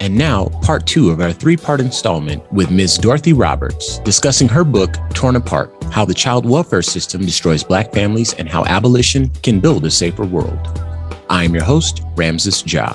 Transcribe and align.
And 0.00 0.16
now, 0.16 0.46
part 0.62 0.86
two 0.86 1.10
of 1.10 1.20
our 1.20 1.32
three 1.32 1.56
part 1.56 1.80
installment 1.80 2.42
with 2.52 2.70
Ms. 2.70 2.98
Dorothy 2.98 3.32
Roberts 3.32 3.98
discussing 4.00 4.48
her 4.48 4.64
book, 4.64 4.96
Torn 5.10 5.36
Apart 5.36 5.72
How 5.84 6.04
the 6.04 6.14
Child 6.14 6.48
Welfare 6.48 6.82
System 6.82 7.22
Destroys 7.22 7.62
Black 7.62 7.92
Families 7.92 8.34
and 8.34 8.48
How 8.48 8.64
Abolition 8.64 9.30
Can 9.42 9.60
Build 9.60 9.84
a 9.84 9.90
Safer 9.90 10.24
World. 10.24 10.58
I 11.30 11.44
am 11.44 11.54
your 11.54 11.64
host, 11.64 12.02
Ramses 12.16 12.64
Ja. 12.70 12.92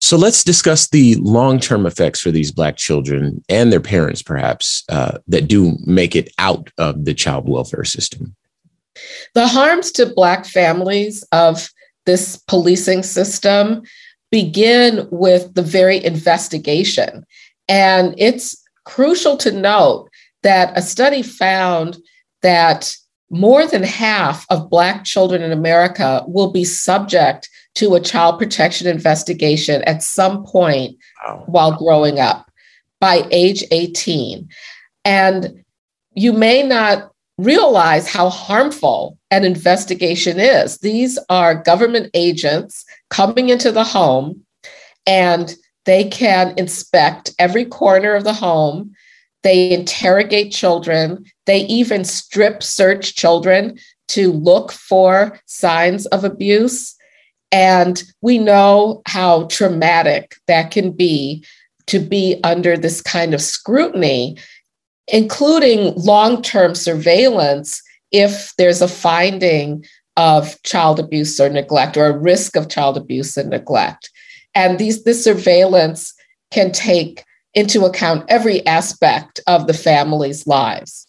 So 0.00 0.16
let's 0.16 0.42
discuss 0.42 0.88
the 0.88 1.14
long 1.16 1.60
term 1.60 1.86
effects 1.86 2.20
for 2.20 2.30
these 2.30 2.50
Black 2.50 2.76
children 2.76 3.44
and 3.48 3.72
their 3.72 3.80
parents, 3.80 4.22
perhaps, 4.22 4.84
uh, 4.88 5.18
that 5.28 5.48
do 5.48 5.76
make 5.86 6.16
it 6.16 6.32
out 6.38 6.70
of 6.78 7.04
the 7.04 7.14
child 7.14 7.48
welfare 7.48 7.84
system. 7.84 8.34
The 9.34 9.46
harms 9.46 9.92
to 9.92 10.06
Black 10.06 10.46
families 10.46 11.22
of 11.32 11.70
this 12.06 12.36
policing 12.48 13.02
system 13.02 13.82
begin 14.30 15.06
with 15.10 15.54
the 15.54 15.62
very 15.62 16.02
investigation. 16.04 17.24
And 17.68 18.14
it's 18.18 18.56
crucial 18.84 19.36
to 19.38 19.52
note 19.52 20.08
that 20.42 20.76
a 20.76 20.82
study 20.82 21.22
found 21.22 21.98
that 22.42 22.94
more 23.30 23.66
than 23.66 23.82
half 23.82 24.44
of 24.50 24.70
Black 24.70 25.04
children 25.04 25.42
in 25.42 25.52
America 25.52 26.24
will 26.26 26.50
be 26.50 26.64
subject 26.64 27.48
to 27.74 27.94
a 27.94 28.00
child 28.00 28.38
protection 28.38 28.88
investigation 28.88 29.82
at 29.82 30.02
some 30.02 30.44
point 30.44 30.96
wow. 31.24 31.44
while 31.46 31.76
growing 31.76 32.18
up 32.18 32.50
by 33.00 33.26
age 33.30 33.62
18. 33.70 34.48
And 35.04 35.64
you 36.14 36.32
may 36.32 36.62
not 36.62 37.12
realize 37.38 38.08
how 38.08 38.28
harmful 38.28 39.16
an 39.30 39.44
investigation 39.44 40.38
is. 40.38 40.78
These 40.78 41.18
are 41.30 41.62
government 41.62 42.10
agents 42.12 42.84
coming 43.10 43.48
into 43.48 43.70
the 43.70 43.84
home 43.84 44.40
and 45.06 45.54
they 45.86 46.04
can 46.04 46.54
inspect 46.56 47.34
every 47.38 47.64
corner 47.64 48.14
of 48.14 48.24
the 48.24 48.32
home. 48.32 48.92
They 49.42 49.72
interrogate 49.72 50.52
children. 50.52 51.24
They 51.46 51.60
even 51.60 52.04
strip 52.04 52.62
search 52.62 53.16
children 53.16 53.78
to 54.08 54.32
look 54.32 54.72
for 54.72 55.38
signs 55.46 56.06
of 56.06 56.24
abuse. 56.24 56.94
And 57.52 58.02
we 58.20 58.38
know 58.38 59.02
how 59.06 59.46
traumatic 59.46 60.36
that 60.46 60.70
can 60.70 60.92
be 60.92 61.44
to 61.86 61.98
be 61.98 62.38
under 62.44 62.76
this 62.76 63.00
kind 63.00 63.34
of 63.34 63.40
scrutiny 63.40 64.36
including 65.12 65.94
long 65.96 66.42
term 66.42 66.74
surveillance 66.74 67.82
if 68.12 68.52
there's 68.56 68.82
a 68.82 68.88
finding 68.88 69.84
of 70.20 70.62
child 70.64 71.00
abuse 71.00 71.40
or 71.40 71.48
neglect 71.48 71.96
or 71.96 72.04
a 72.04 72.18
risk 72.18 72.54
of 72.54 72.68
child 72.68 72.98
abuse 72.98 73.38
and 73.38 73.48
neglect. 73.48 74.10
And 74.54 74.78
these, 74.78 75.04
this 75.04 75.24
surveillance 75.24 76.12
can 76.50 76.72
take 76.72 77.24
into 77.54 77.86
account 77.86 78.26
every 78.28 78.64
aspect 78.66 79.40
of 79.46 79.66
the 79.66 79.72
family's 79.72 80.46
lives. 80.46 81.06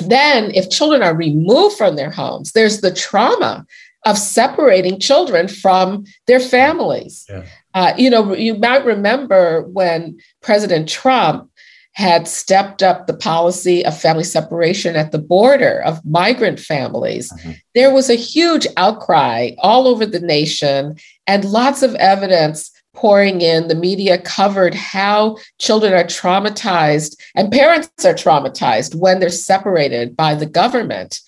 Then, 0.00 0.52
if 0.54 0.70
children 0.70 1.02
are 1.02 1.14
removed 1.14 1.76
from 1.76 1.96
their 1.96 2.10
homes, 2.10 2.52
there's 2.52 2.80
the 2.80 2.94
trauma 2.94 3.66
of 4.06 4.16
separating 4.16 4.98
children 4.98 5.46
from 5.46 6.04
their 6.26 6.40
families. 6.40 7.26
Yeah. 7.28 7.44
Uh, 7.74 7.92
you 7.98 8.08
know, 8.08 8.34
you 8.34 8.54
might 8.54 8.86
remember 8.86 9.64
when 9.64 10.18
President 10.40 10.88
Trump 10.88 11.50
had 11.98 12.28
stepped 12.28 12.80
up 12.80 13.08
the 13.08 13.16
policy 13.16 13.84
of 13.84 14.00
family 14.00 14.22
separation 14.22 14.94
at 14.94 15.10
the 15.10 15.18
border 15.18 15.82
of 15.82 16.04
migrant 16.04 16.60
families, 16.60 17.32
mm-hmm. 17.32 17.50
there 17.74 17.92
was 17.92 18.08
a 18.08 18.14
huge 18.14 18.68
outcry 18.76 19.50
all 19.58 19.88
over 19.88 20.06
the 20.06 20.20
nation 20.20 20.94
and 21.26 21.44
lots 21.44 21.82
of 21.82 21.96
evidence 21.96 22.70
pouring 22.94 23.40
in. 23.40 23.66
The 23.66 23.74
media 23.74 24.16
covered 24.16 24.76
how 24.76 25.38
children 25.58 25.92
are 25.92 26.04
traumatized 26.04 27.16
and 27.34 27.50
parents 27.50 28.04
are 28.04 28.14
traumatized 28.14 28.94
when 28.94 29.18
they're 29.18 29.28
separated 29.28 30.16
by 30.16 30.36
the 30.36 30.46
government. 30.46 31.18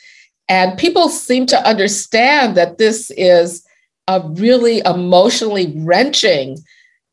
And 0.49 0.79
people 0.79 1.09
seem 1.09 1.47
to 1.47 1.69
understand 1.69 2.57
that 2.57 2.79
this 2.79 3.11
is 3.17 3.67
a 4.07 4.23
really 4.35 4.83
emotionally 4.87 5.75
wrenching 5.79 6.59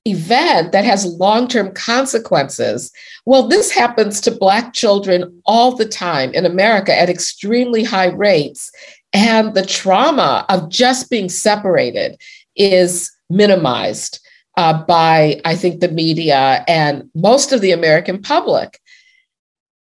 event 0.07 0.71
that 0.71 0.85
has 0.85 1.05
long 1.05 1.47
term 1.47 1.71
consequences. 1.73 2.91
Well, 3.25 3.47
this 3.47 3.71
happens 3.71 4.21
to 4.21 4.31
Black 4.31 4.73
children 4.73 5.41
all 5.45 5.75
the 5.75 5.85
time 5.85 6.33
in 6.33 6.45
America 6.45 6.97
at 6.97 7.09
extremely 7.09 7.83
high 7.83 8.09
rates. 8.09 8.71
And 9.13 9.53
the 9.53 9.65
trauma 9.65 10.45
of 10.49 10.69
just 10.69 11.09
being 11.09 11.29
separated 11.29 12.19
is 12.55 13.11
minimized 13.29 14.19
uh, 14.57 14.83
by, 14.85 15.39
I 15.45 15.55
think, 15.55 15.79
the 15.79 15.91
media 15.91 16.63
and 16.67 17.09
most 17.13 17.51
of 17.51 17.61
the 17.61 17.71
American 17.71 18.21
public. 18.21 18.79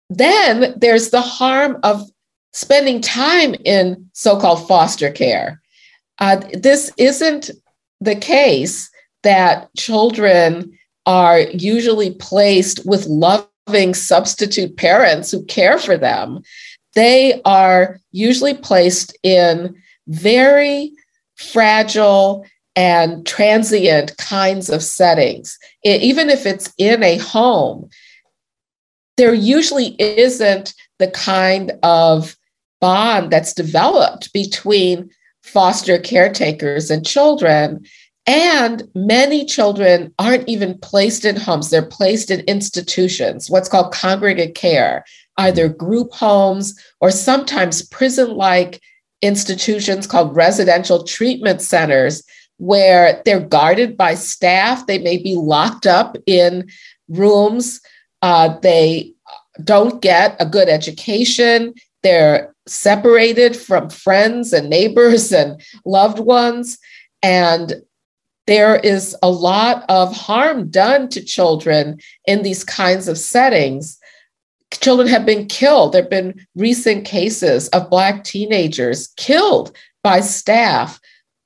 Then 0.09 0.73
there's 0.77 1.09
the 1.09 1.21
harm 1.21 1.77
of 1.83 2.03
spending 2.53 3.01
time 3.01 3.55
in 3.65 4.09
so 4.13 4.39
called 4.39 4.67
foster 4.67 5.11
care. 5.11 5.61
Uh, 6.19 6.41
this 6.53 6.91
isn't 6.97 7.51
the 7.99 8.15
case 8.15 8.89
that 9.27 9.67
children 9.75 10.71
are 11.05 11.41
usually 11.41 12.11
placed 12.11 12.85
with 12.85 13.05
loving 13.07 13.93
substitute 13.93 14.77
parents 14.77 15.29
who 15.29 15.43
care 15.43 15.77
for 15.77 15.97
them. 15.97 16.41
They 16.95 17.41
are 17.43 17.99
usually 18.13 18.53
placed 18.53 19.17
in 19.23 19.75
very 20.07 20.93
fragile 21.35 22.45
and 22.77 23.27
transient 23.27 24.15
kinds 24.15 24.69
of 24.69 24.81
settings. 24.81 25.59
It, 25.83 26.01
even 26.01 26.29
if 26.29 26.45
it's 26.45 26.73
in 26.77 27.03
a 27.03 27.17
home, 27.17 27.89
there 29.17 29.33
usually 29.33 29.97
isn't 29.99 30.73
the 30.99 31.11
kind 31.11 31.73
of 31.83 32.37
bond 32.79 33.33
that's 33.33 33.53
developed 33.53 34.31
between 34.31 35.09
foster 35.43 35.99
caretakers 35.99 36.89
and 36.89 37.05
children 37.05 37.85
and 38.27 38.83
many 38.93 39.45
children 39.45 40.13
aren't 40.19 40.47
even 40.49 40.77
placed 40.79 41.23
in 41.23 41.37
homes, 41.37 41.69
they're 41.69 41.85
placed 41.85 42.29
in 42.29 42.41
institutions, 42.41 43.49
what's 43.49 43.69
called 43.69 43.93
congregate 43.93 44.53
care, 44.53 45.05
either 45.37 45.69
group 45.69 46.13
homes 46.13 46.77
or 46.99 47.09
sometimes 47.09 47.87
prison 47.87 48.35
like 48.35 48.81
institutions 49.21 50.05
called 50.05 50.35
residential 50.35 51.03
treatment 51.05 51.61
centers 51.61 52.21
where 52.57 53.21
they're 53.23 53.39
guarded 53.39 53.95
by 53.95 54.13
staff. 54.13 54.85
They 54.85 54.97
may 54.97 55.17
be 55.17 55.35
locked 55.35 55.87
up 55.87 56.17
in 56.25 56.69
rooms. 57.07 57.79
Uh, 58.21 58.57
they 58.59 59.13
don't 59.63 60.01
get 60.01 60.35
a 60.39 60.45
good 60.45 60.67
education. 60.67 61.73
They're 62.03 62.53
separated 62.67 63.55
from 63.55 63.89
friends 63.89 64.53
and 64.53 64.69
neighbors 64.69 65.31
and 65.31 65.61
loved 65.85 66.19
ones. 66.19 66.77
And 67.23 67.81
there 68.47 68.77
is 68.77 69.15
a 69.21 69.29
lot 69.29 69.83
of 69.89 70.15
harm 70.15 70.69
done 70.69 71.09
to 71.09 71.23
children 71.23 71.99
in 72.25 72.43
these 72.43 72.63
kinds 72.63 73.07
of 73.07 73.17
settings. 73.17 73.99
Children 74.71 75.07
have 75.09 75.25
been 75.25 75.47
killed. 75.47 75.91
There 75.91 76.01
have 76.01 76.09
been 76.09 76.45
recent 76.55 77.05
cases 77.05 77.67
of 77.69 77.89
Black 77.89 78.23
teenagers 78.23 79.07
killed 79.17 79.75
by 80.01 80.21
staff 80.21 80.99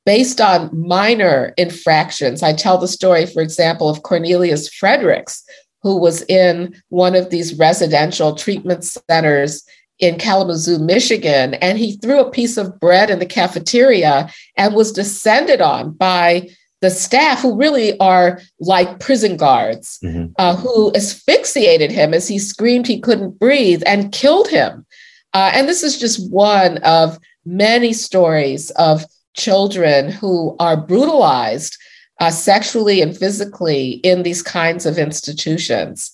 based 0.05 0.39
on 0.39 0.69
minor 0.73 1.53
infractions. 1.57 2.43
I 2.43 2.53
tell 2.53 2.77
the 2.77 2.87
story, 2.87 3.25
for 3.25 3.41
example, 3.41 3.89
of 3.89 4.03
Cornelius 4.03 4.71
Fredericks, 4.73 5.43
who 5.81 5.97
was 5.97 6.21
in 6.23 6.75
one 6.89 7.15
of 7.15 7.29
these 7.29 7.57
residential 7.57 8.35
treatment 8.35 8.83
centers 8.83 9.63
in 9.99 10.17
Kalamazoo, 10.17 10.79
Michigan, 10.79 11.53
and 11.55 11.77
he 11.77 11.97
threw 11.97 12.19
a 12.19 12.31
piece 12.31 12.57
of 12.57 12.79
bread 12.79 13.09
in 13.11 13.19
the 13.19 13.25
cafeteria 13.25 14.31
and 14.57 14.73
was 14.73 14.91
descended 14.91 15.61
on 15.61 15.91
by 15.91 16.49
the 16.81 16.89
staff, 16.89 17.41
who 17.41 17.55
really 17.55 17.97
are 17.99 18.41
like 18.59 18.99
prison 18.99 19.37
guards, 19.37 19.99
mm-hmm. 20.03 20.31
uh, 20.37 20.55
who 20.55 20.91
asphyxiated 20.95 21.91
him 21.91 22.13
as 22.13 22.27
he 22.27 22.39
screamed 22.39 22.87
he 22.87 22.99
couldn't 22.99 23.39
breathe 23.39 23.83
and 23.85 24.11
killed 24.11 24.47
him. 24.47 24.85
Uh, 25.33 25.51
and 25.53 25.67
this 25.67 25.83
is 25.83 25.99
just 25.99 26.29
one 26.31 26.77
of 26.79 27.17
many 27.45 27.93
stories 27.93 28.71
of 28.71 29.05
children 29.35 30.11
who 30.11 30.55
are 30.59 30.75
brutalized 30.75 31.77
uh, 32.19 32.29
sexually 32.29 33.01
and 33.01 33.17
physically 33.17 33.93
in 34.03 34.23
these 34.23 34.43
kinds 34.43 34.85
of 34.85 34.97
institutions. 34.97 36.11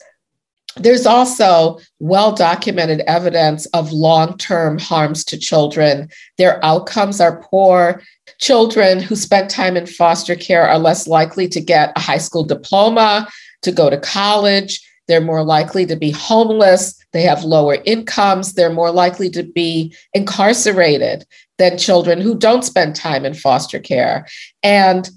There's 0.76 1.06
also 1.06 1.80
well 2.00 2.34
documented 2.34 3.02
evidence 3.02 3.66
of 3.68 3.92
long 3.92 4.38
term 4.38 4.78
harms 4.78 5.26
to 5.26 5.38
children. 5.38 6.10
Their 6.38 6.64
outcomes 6.64 7.20
are 7.20 7.42
poor. 7.42 8.04
Children 8.40 9.00
who 9.00 9.16
spend 9.16 9.50
time 9.50 9.78
in 9.78 9.88
foster 9.88 10.36
care 10.36 10.68
are 10.68 10.80
less 10.80 11.08
likely 11.08 11.48
to 11.50 11.62
get 11.62 11.94
a 11.96 12.00
high 12.00 12.18
school 12.18 12.44
diploma, 12.44 13.28
to 13.64 13.72
go 13.72 13.90
to 13.90 13.98
college. 13.98 14.84
They're 15.08 15.22
more 15.22 15.44
likely 15.44 15.86
to 15.86 15.96
be 15.96 16.12
homeless. 16.12 16.94
They 17.14 17.22
have 17.24 17.44
lower 17.44 17.78
incomes. 17.86 18.54
They're 18.54 18.74
more 18.74 18.92
likely 18.92 19.30
to 19.32 19.44
be 19.44 19.96
incarcerated 20.14 21.26
than 21.58 21.78
children 21.78 22.22
who 22.22 22.38
don't 22.38 22.66
spend 22.66 22.96
time 22.96 23.26
in 23.26 23.34
foster 23.34 23.80
care. 23.80 24.28
And 24.64 25.10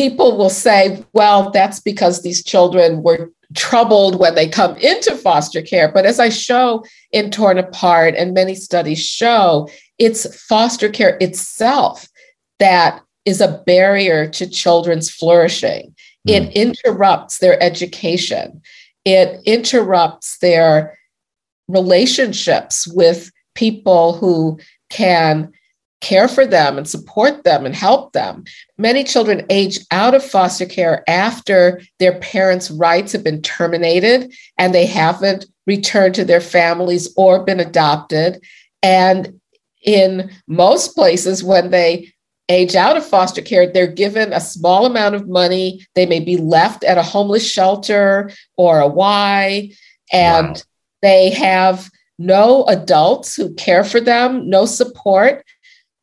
people 0.00 0.38
will 0.38 0.48
say, 0.48 1.04
well, 1.12 1.50
that's 1.50 1.78
because 1.78 2.22
these 2.22 2.42
children 2.42 3.02
were 3.02 3.30
troubled 3.54 4.18
when 4.18 4.34
they 4.34 4.48
come 4.48 4.74
into 4.76 5.14
foster 5.14 5.60
care. 5.60 5.92
But 5.92 6.06
as 6.06 6.18
I 6.18 6.30
show 6.30 6.86
in 7.12 7.30
Torn 7.30 7.58
Apart, 7.58 8.14
and 8.14 8.32
many 8.32 8.54
studies 8.54 9.04
show, 9.04 9.68
it's 9.98 10.42
foster 10.46 10.88
care 10.88 11.18
itself 11.20 12.08
that 12.60 13.02
is 13.26 13.42
a 13.42 13.62
barrier 13.66 14.26
to 14.30 14.48
children's 14.48 15.10
flourishing. 15.10 15.94
Mm. 16.26 16.32
It 16.32 16.56
interrupts 16.56 17.36
their 17.38 17.62
education, 17.62 18.62
it 19.04 19.38
interrupts 19.44 20.38
their 20.38 20.96
relationships 21.68 22.88
with 22.88 23.30
people 23.54 24.14
who 24.14 24.58
can 24.88 25.52
care 26.00 26.28
for 26.28 26.46
them 26.46 26.78
and 26.78 26.88
support 26.88 27.44
them 27.44 27.66
and 27.66 27.74
help 27.74 28.12
them. 28.12 28.44
Many 28.78 29.04
children 29.04 29.44
age 29.50 29.78
out 29.90 30.14
of 30.14 30.24
foster 30.24 30.66
care 30.66 31.04
after 31.08 31.82
their 31.98 32.18
parents' 32.20 32.70
rights 32.70 33.12
have 33.12 33.22
been 33.22 33.42
terminated 33.42 34.32
and 34.56 34.74
they 34.74 34.86
haven't 34.86 35.46
returned 35.66 36.14
to 36.14 36.24
their 36.24 36.40
families 36.40 37.12
or 37.16 37.44
been 37.44 37.60
adopted. 37.60 38.42
And 38.82 39.40
in 39.82 40.30
most 40.46 40.94
places, 40.94 41.44
when 41.44 41.70
they 41.70 42.12
age 42.48 42.74
out 42.74 42.96
of 42.96 43.06
foster 43.06 43.42
care, 43.42 43.70
they're 43.70 43.86
given 43.86 44.32
a 44.32 44.40
small 44.40 44.86
amount 44.86 45.14
of 45.14 45.28
money. 45.28 45.86
They 45.94 46.06
may 46.06 46.20
be 46.20 46.36
left 46.36 46.82
at 46.82 46.98
a 46.98 47.02
homeless 47.02 47.48
shelter 47.48 48.30
or 48.56 48.80
a 48.80 48.88
Y, 48.88 49.70
and 50.12 50.48
wow. 50.48 50.62
they 51.02 51.30
have 51.30 51.88
no 52.18 52.64
adults 52.64 53.34
who 53.36 53.54
care 53.54 53.84
for 53.84 54.00
them, 54.00 54.50
no 54.50 54.66
support. 54.66 55.44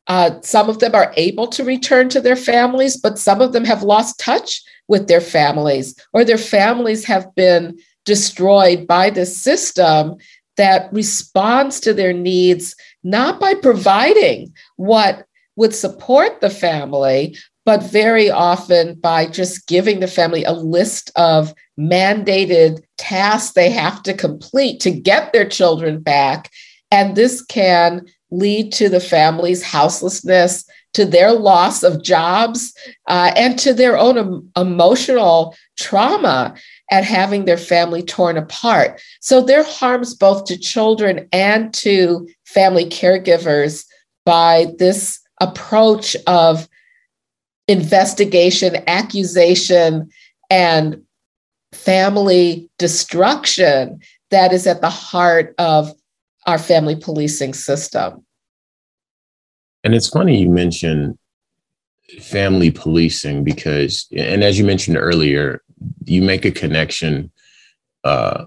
Uh, 0.08 0.40
some 0.42 0.68
of 0.68 0.78
them 0.78 0.94
are 0.94 1.12
able 1.16 1.46
to 1.46 1.62
return 1.62 2.08
to 2.08 2.20
their 2.20 2.36
families, 2.36 2.96
but 2.96 3.18
some 3.18 3.40
of 3.40 3.52
them 3.52 3.64
have 3.64 3.82
lost 3.82 4.18
touch 4.18 4.62
with 4.88 5.06
their 5.06 5.20
families, 5.20 5.94
or 6.12 6.24
their 6.24 6.38
families 6.38 7.04
have 7.04 7.34
been 7.34 7.78
destroyed 8.06 8.86
by 8.86 9.10
this 9.10 9.36
system 9.36 10.16
that 10.56 10.92
responds 10.92 11.78
to 11.78 11.92
their 11.92 12.12
needs 12.12 12.74
not 13.04 13.38
by 13.38 13.54
providing 13.54 14.52
what 14.76 15.26
would 15.56 15.74
support 15.74 16.40
the 16.40 16.50
family, 16.50 17.36
but 17.64 17.82
very 17.82 18.30
often 18.30 18.94
by 18.94 19.26
just 19.26 19.66
giving 19.66 20.00
the 20.00 20.06
family 20.06 20.42
a 20.44 20.52
list 20.52 21.10
of 21.16 21.52
mandated 21.78 22.82
tasks 22.96 23.52
they 23.52 23.70
have 23.70 24.02
to 24.02 24.14
complete 24.14 24.80
to 24.80 24.90
get 24.90 25.32
their 25.32 25.48
children 25.48 26.00
back. 26.00 26.50
And 26.90 27.14
this 27.14 27.42
can 27.42 28.06
lead 28.30 28.72
to 28.72 28.88
the 28.88 29.00
family's 29.00 29.62
houselessness, 29.62 30.64
to 30.94 31.04
their 31.04 31.32
loss 31.32 31.82
of 31.82 32.02
jobs, 32.02 32.74
uh, 33.06 33.32
and 33.36 33.58
to 33.58 33.72
their 33.72 33.96
own 33.96 34.18
em- 34.18 34.50
emotional 34.56 35.54
trauma 35.78 36.54
at 36.90 37.04
having 37.04 37.44
their 37.44 37.58
family 37.58 38.02
torn 38.02 38.36
apart. 38.36 39.00
So 39.20 39.42
there 39.42 39.60
are 39.60 39.64
harms 39.64 40.14
both 40.14 40.44
to 40.46 40.58
children 40.58 41.28
and 41.32 41.72
to 41.74 42.28
family 42.46 42.86
caregivers 42.86 43.84
by 44.24 44.66
this 44.78 45.20
approach 45.40 46.16
of 46.26 46.68
investigation, 47.68 48.76
accusation, 48.86 50.08
and 50.50 51.02
family 51.72 52.68
destruction 52.78 54.00
that 54.30 54.52
is 54.52 54.66
at 54.66 54.80
the 54.80 54.90
heart 54.90 55.54
of 55.58 55.92
our 56.48 56.58
family 56.58 56.96
policing 56.96 57.52
system. 57.52 58.24
And 59.84 59.94
it's 59.94 60.08
funny 60.08 60.40
you 60.40 60.48
mention 60.48 61.18
family 62.22 62.70
policing 62.70 63.44
because, 63.44 64.08
and 64.16 64.42
as 64.42 64.58
you 64.58 64.64
mentioned 64.64 64.96
earlier, 64.96 65.62
you 66.06 66.22
make 66.22 66.46
a 66.46 66.50
connection 66.50 67.30
uh, 68.02 68.46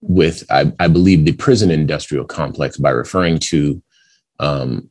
with, 0.00 0.44
I, 0.50 0.72
I, 0.80 0.88
believe, 0.88 1.24
the 1.24 1.32
prison 1.32 1.70
industrial 1.70 2.24
complex 2.24 2.76
by 2.76 2.90
referring 2.90 3.38
to 3.50 3.80
um, 4.40 4.90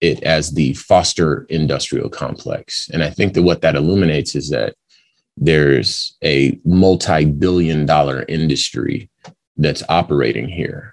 it 0.00 0.20
as 0.24 0.50
the 0.50 0.74
Foster 0.74 1.46
industrial 1.48 2.08
complex. 2.08 2.90
And 2.92 3.04
I 3.04 3.10
think 3.10 3.34
that 3.34 3.42
what 3.42 3.60
that 3.62 3.76
illuminates 3.76 4.34
is 4.34 4.50
that 4.50 4.74
there's 5.36 6.16
a 6.24 6.58
multi 6.64 7.24
billion 7.24 7.86
dollar 7.86 8.24
industry 8.28 9.08
that's 9.56 9.84
operating 9.88 10.48
here. 10.48 10.91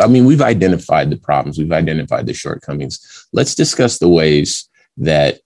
I 0.00 0.06
mean, 0.06 0.24
we've 0.24 0.42
identified 0.42 1.10
the 1.10 1.16
problems, 1.16 1.58
we've 1.58 1.72
identified 1.72 2.26
the 2.26 2.34
shortcomings. 2.34 3.26
Let's 3.32 3.54
discuss 3.54 3.98
the 3.98 4.08
ways 4.08 4.68
that 4.96 5.40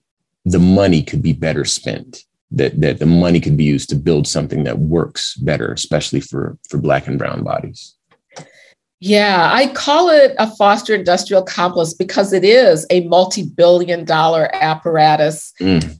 the 0.45 0.59
money 0.59 1.03
could 1.03 1.21
be 1.21 1.33
better 1.33 1.65
spent, 1.65 2.23
that, 2.51 2.79
that 2.81 2.99
the 2.99 3.05
money 3.05 3.39
could 3.39 3.57
be 3.57 3.63
used 3.63 3.89
to 3.89 3.95
build 3.95 4.27
something 4.27 4.63
that 4.63 4.79
works 4.79 5.35
better, 5.35 5.71
especially 5.71 6.21
for, 6.21 6.57
for 6.69 6.77
Black 6.77 7.07
and 7.07 7.17
Brown 7.17 7.43
bodies. 7.43 7.95
Yeah, 8.99 9.49
I 9.53 9.67
call 9.67 10.09
it 10.09 10.33
a 10.39 10.49
foster 10.55 10.95
industrial 10.95 11.43
complex 11.43 11.93
because 11.93 12.33
it 12.33 12.43
is 12.43 12.85
a 12.89 13.01
multi 13.07 13.43
billion 13.43 14.05
dollar 14.05 14.49
apparatus, 14.55 15.53
mm. 15.59 15.97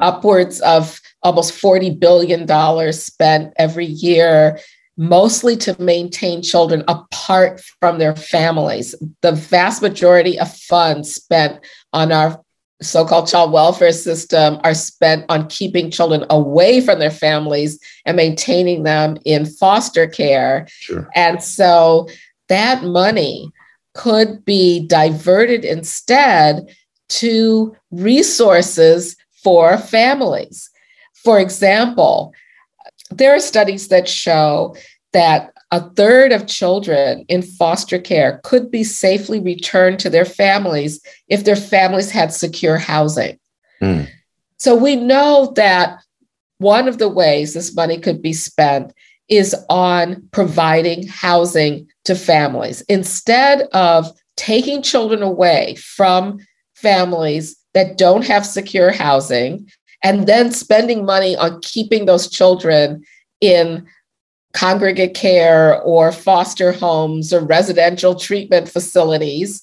upwards 0.00 0.60
of 0.60 0.98
almost 1.22 1.60
$40 1.60 1.98
billion 1.98 2.92
spent 2.92 3.52
every 3.56 3.86
year 3.86 4.58
mostly 4.98 5.56
to 5.56 5.80
maintain 5.80 6.42
children 6.42 6.82
apart 6.88 7.60
from 7.80 7.98
their 7.98 8.16
families. 8.16 8.94
The 9.22 9.32
vast 9.32 9.80
majority 9.80 10.38
of 10.38 10.52
funds 10.52 11.14
spent 11.14 11.64
on 11.92 12.12
our 12.12 12.42
so 12.82 13.04
called 13.04 13.28
child 13.28 13.50
welfare 13.52 13.92
system 13.92 14.58
are 14.62 14.74
spent 14.74 15.24
on 15.28 15.48
keeping 15.48 15.90
children 15.90 16.24
away 16.30 16.80
from 16.80 16.98
their 16.98 17.10
families 17.10 17.78
and 18.04 18.16
maintaining 18.16 18.82
them 18.82 19.16
in 19.24 19.46
foster 19.46 20.06
care. 20.06 20.66
Sure. 20.70 21.08
And 21.14 21.42
so 21.42 22.08
that 22.48 22.82
money 22.82 23.50
could 23.94 24.44
be 24.44 24.86
diverted 24.86 25.64
instead 25.64 26.68
to 27.08 27.74
resources 27.90 29.16
for 29.42 29.76
families. 29.78 30.70
For 31.14 31.40
example, 31.40 32.32
there 33.10 33.34
are 33.34 33.40
studies 33.40 33.88
that 33.88 34.08
show 34.08 34.76
that 35.12 35.52
a 35.70 35.80
third 35.90 36.32
of 36.32 36.46
children 36.46 37.24
in 37.28 37.42
foster 37.42 37.98
care 37.98 38.40
could 38.44 38.70
be 38.70 38.84
safely 38.84 39.40
returned 39.40 39.98
to 40.00 40.10
their 40.10 40.24
families 40.24 41.00
if 41.28 41.44
their 41.44 41.56
families 41.56 42.10
had 42.10 42.32
secure 42.32 42.78
housing. 42.78 43.38
Mm. 43.82 44.08
So 44.56 44.74
we 44.74 44.96
know 44.96 45.52
that 45.56 46.00
one 46.58 46.88
of 46.88 46.98
the 46.98 47.08
ways 47.08 47.54
this 47.54 47.74
money 47.74 47.98
could 47.98 48.20
be 48.20 48.32
spent 48.32 48.92
is 49.28 49.54
on 49.68 50.26
providing 50.32 51.06
housing 51.06 51.86
to 52.04 52.14
families 52.14 52.80
instead 52.82 53.62
of 53.72 54.10
taking 54.36 54.82
children 54.82 55.22
away 55.22 55.74
from 55.76 56.38
families 56.74 57.56
that 57.74 57.98
don't 57.98 58.26
have 58.26 58.46
secure 58.46 58.90
housing 58.90 59.68
and 60.02 60.26
then 60.26 60.52
spending 60.52 61.04
money 61.04 61.36
on 61.36 61.60
keeping 61.60 62.06
those 62.06 62.30
children 62.30 63.04
in 63.40 63.86
congregate 64.52 65.14
care 65.14 65.80
or 65.82 66.12
foster 66.12 66.72
homes 66.72 67.32
or 67.32 67.40
residential 67.40 68.14
treatment 68.14 68.68
facilities. 68.68 69.62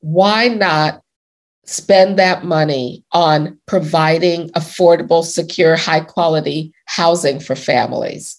Why 0.00 0.48
not 0.48 1.02
spend 1.64 2.18
that 2.18 2.44
money 2.44 3.04
on 3.12 3.58
providing 3.66 4.50
affordable, 4.50 5.24
secure, 5.24 5.76
high 5.76 6.00
quality 6.00 6.72
housing 6.86 7.40
for 7.40 7.56
families? 7.56 8.38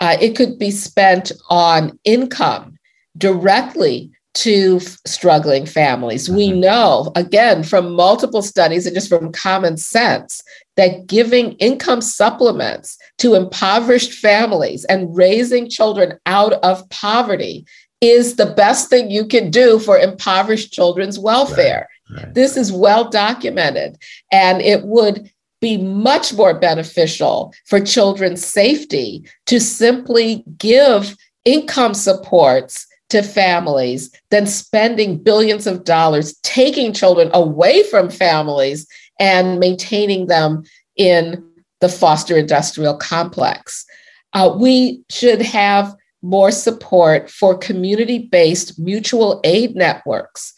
Uh, 0.00 0.16
it 0.20 0.36
could 0.36 0.58
be 0.58 0.70
spent 0.70 1.32
on 1.48 1.98
income 2.04 2.76
directly 3.18 4.10
to 4.34 4.80
struggling 5.06 5.66
families. 5.66 6.26
Mm-hmm. 6.26 6.36
We 6.36 6.52
know, 6.52 7.12
again, 7.16 7.62
from 7.62 7.94
multiple 7.94 8.42
studies 8.42 8.86
and 8.86 8.94
just 8.94 9.08
from 9.08 9.32
common 9.32 9.76
sense, 9.76 10.42
that 10.76 11.06
giving 11.06 11.52
income 11.54 12.00
supplements 12.00 12.96
to 13.18 13.34
impoverished 13.34 14.12
families 14.12 14.84
and 14.84 15.14
raising 15.16 15.68
children 15.68 16.18
out 16.26 16.54
of 16.62 16.88
poverty 16.90 17.66
is 18.00 18.36
the 18.36 18.46
best 18.46 18.88
thing 18.88 19.10
you 19.10 19.26
can 19.26 19.50
do 19.50 19.78
for 19.78 19.98
impoverished 19.98 20.72
children's 20.72 21.18
welfare. 21.18 21.88
Right, 22.10 22.24
right. 22.24 22.34
This 22.34 22.56
is 22.56 22.72
well 22.72 23.10
documented, 23.10 23.98
and 24.32 24.62
it 24.62 24.84
would 24.84 25.30
be 25.60 25.76
much 25.76 26.32
more 26.32 26.58
beneficial 26.58 27.52
for 27.66 27.80
children's 27.80 28.44
safety 28.44 29.28
to 29.46 29.60
simply 29.60 30.42
give 30.56 31.14
income 31.44 31.92
supports 31.92 32.86
to 33.10 33.22
families 33.22 34.10
than 34.30 34.46
spending 34.46 35.18
billions 35.18 35.66
of 35.66 35.84
dollars 35.84 36.36
taking 36.42 36.92
children 36.92 37.30
away 37.34 37.82
from 37.84 38.08
families 38.08 38.86
and 39.18 39.60
maintaining 39.60 40.26
them 40.26 40.62
in 40.96 41.44
the 41.80 41.88
foster 41.88 42.36
industrial 42.36 42.96
complex. 42.96 43.84
Uh, 44.32 44.54
we 44.58 45.02
should 45.10 45.42
have 45.42 45.94
more 46.22 46.50
support 46.50 47.30
for 47.30 47.56
community 47.56 48.18
based 48.18 48.78
mutual 48.78 49.40
aid 49.44 49.74
networks, 49.74 50.52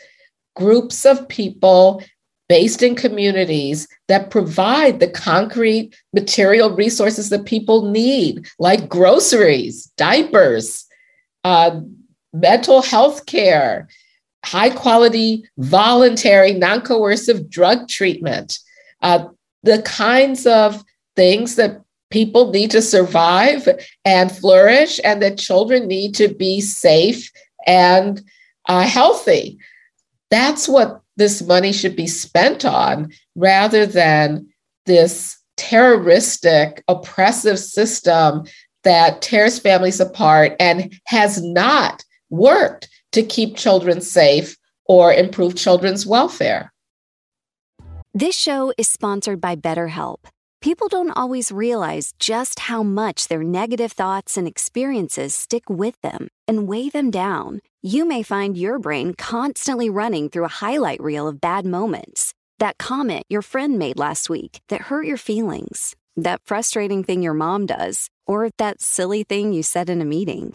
groups 0.57 1.07
of 1.07 1.29
people 1.29 2.03
based 2.49 2.83
in 2.83 2.95
communities 2.95 3.89
that 4.09 4.31
provide 4.31 5.01
the 5.01 5.09
concrete 5.09 5.97
material 6.13 6.75
resources 6.77 7.31
that 7.31 7.47
people 7.47 7.91
need, 7.91 8.47
like 8.59 8.89
groceries, 8.89 9.87
diapers, 9.97 10.85
uh, 11.45 11.81
mental 12.33 12.83
health 12.83 13.27
care, 13.27 13.89
high 14.45 14.71
quality, 14.71 15.45
voluntary, 15.59 16.53
non 16.53 16.81
coercive 16.81 17.49
drug 17.49 17.89
treatment, 17.89 18.59
uh, 19.03 19.27
the 19.63 19.83
kinds 19.83 20.47
of 20.47 20.83
things 21.17 21.57
that 21.57 21.83
people 22.11 22.51
need 22.51 22.71
to 22.71 22.83
survive 22.83 23.69
and 24.05 24.31
flourish, 24.31 25.01
and 25.05 25.23
that 25.23 25.39
children 25.39 25.89
need 25.89 26.15
to 26.15 26.29
be 26.29 26.61
safe 26.61 27.31
and 27.67 28.23
uh, 28.69 28.83
healthy. 28.83 29.59
That's 30.31 30.69
what 30.69 31.01
this 31.17 31.43
money 31.43 31.73
should 31.73 31.97
be 31.97 32.07
spent 32.07 32.65
on 32.65 33.13
rather 33.35 33.87
than 33.87 34.47
this 34.87 35.39
terroristic, 35.57 36.83
oppressive 36.89 37.59
system 37.59 38.45
that 38.85 39.23
tears 39.23 39.59
families 39.59 40.01
apart 40.01 40.57
and 40.59 40.99
has 41.07 41.43
not 41.43 42.05
worked 42.33 42.89
to 43.13 43.23
keep 43.23 43.57
children 43.57 44.01
safe 44.01 44.57
or 44.87 45.13
improve 45.13 45.55
children's 45.55 46.07
welfare. 46.07 46.73
This 48.15 48.37
show 48.37 48.73
is 48.77 48.89
sponsored 48.89 49.41
by 49.41 49.55
BetterHelp. 49.55 50.25
People 50.61 50.89
don't 50.89 51.11
always 51.11 51.51
realize 51.51 52.13
just 52.19 52.61
how 52.61 52.83
much 52.83 53.29
their 53.29 53.43
negative 53.43 53.93
thoughts 53.93 54.37
and 54.37 54.47
experiences 54.47 55.35
stick 55.35 55.69
with 55.69 56.01
them 56.03 56.29
and 56.47 56.69
weigh 56.69 56.89
them 56.89 57.11
down. 57.11 57.61
You 57.83 58.07
may 58.07 58.23
find 58.23 58.57
your 58.57 58.79
brain 58.79 59.15
constantly 59.15 59.91
running 59.91 60.29
through 60.29 60.45
a 60.45 60.59
highlight 60.63 61.03
reel 61.03 61.27
of 61.27 61.41
bad 61.41 61.67
moments. 61.67 62.33
That 62.59 62.79
comment 62.79 63.25
your 63.29 63.43
friend 63.43 63.79
made 63.79 63.99
last 63.99 64.31
week 64.31 64.61
that 64.69 64.83
hurt 64.83 65.05
your 65.05 65.17
feelings, 65.17 65.97
that 66.17 66.41
frustrating 66.45 67.03
thing 67.03 67.23
your 67.23 67.35
mom 67.35 67.67
does, 67.67 68.09
or 68.27 68.51
that 68.59 68.81
silly 68.81 69.25
thing 69.25 69.53
you 69.53 69.65
said 69.65 69.91
in 69.91 70.01
a 70.01 70.05
meeting. 70.05 70.55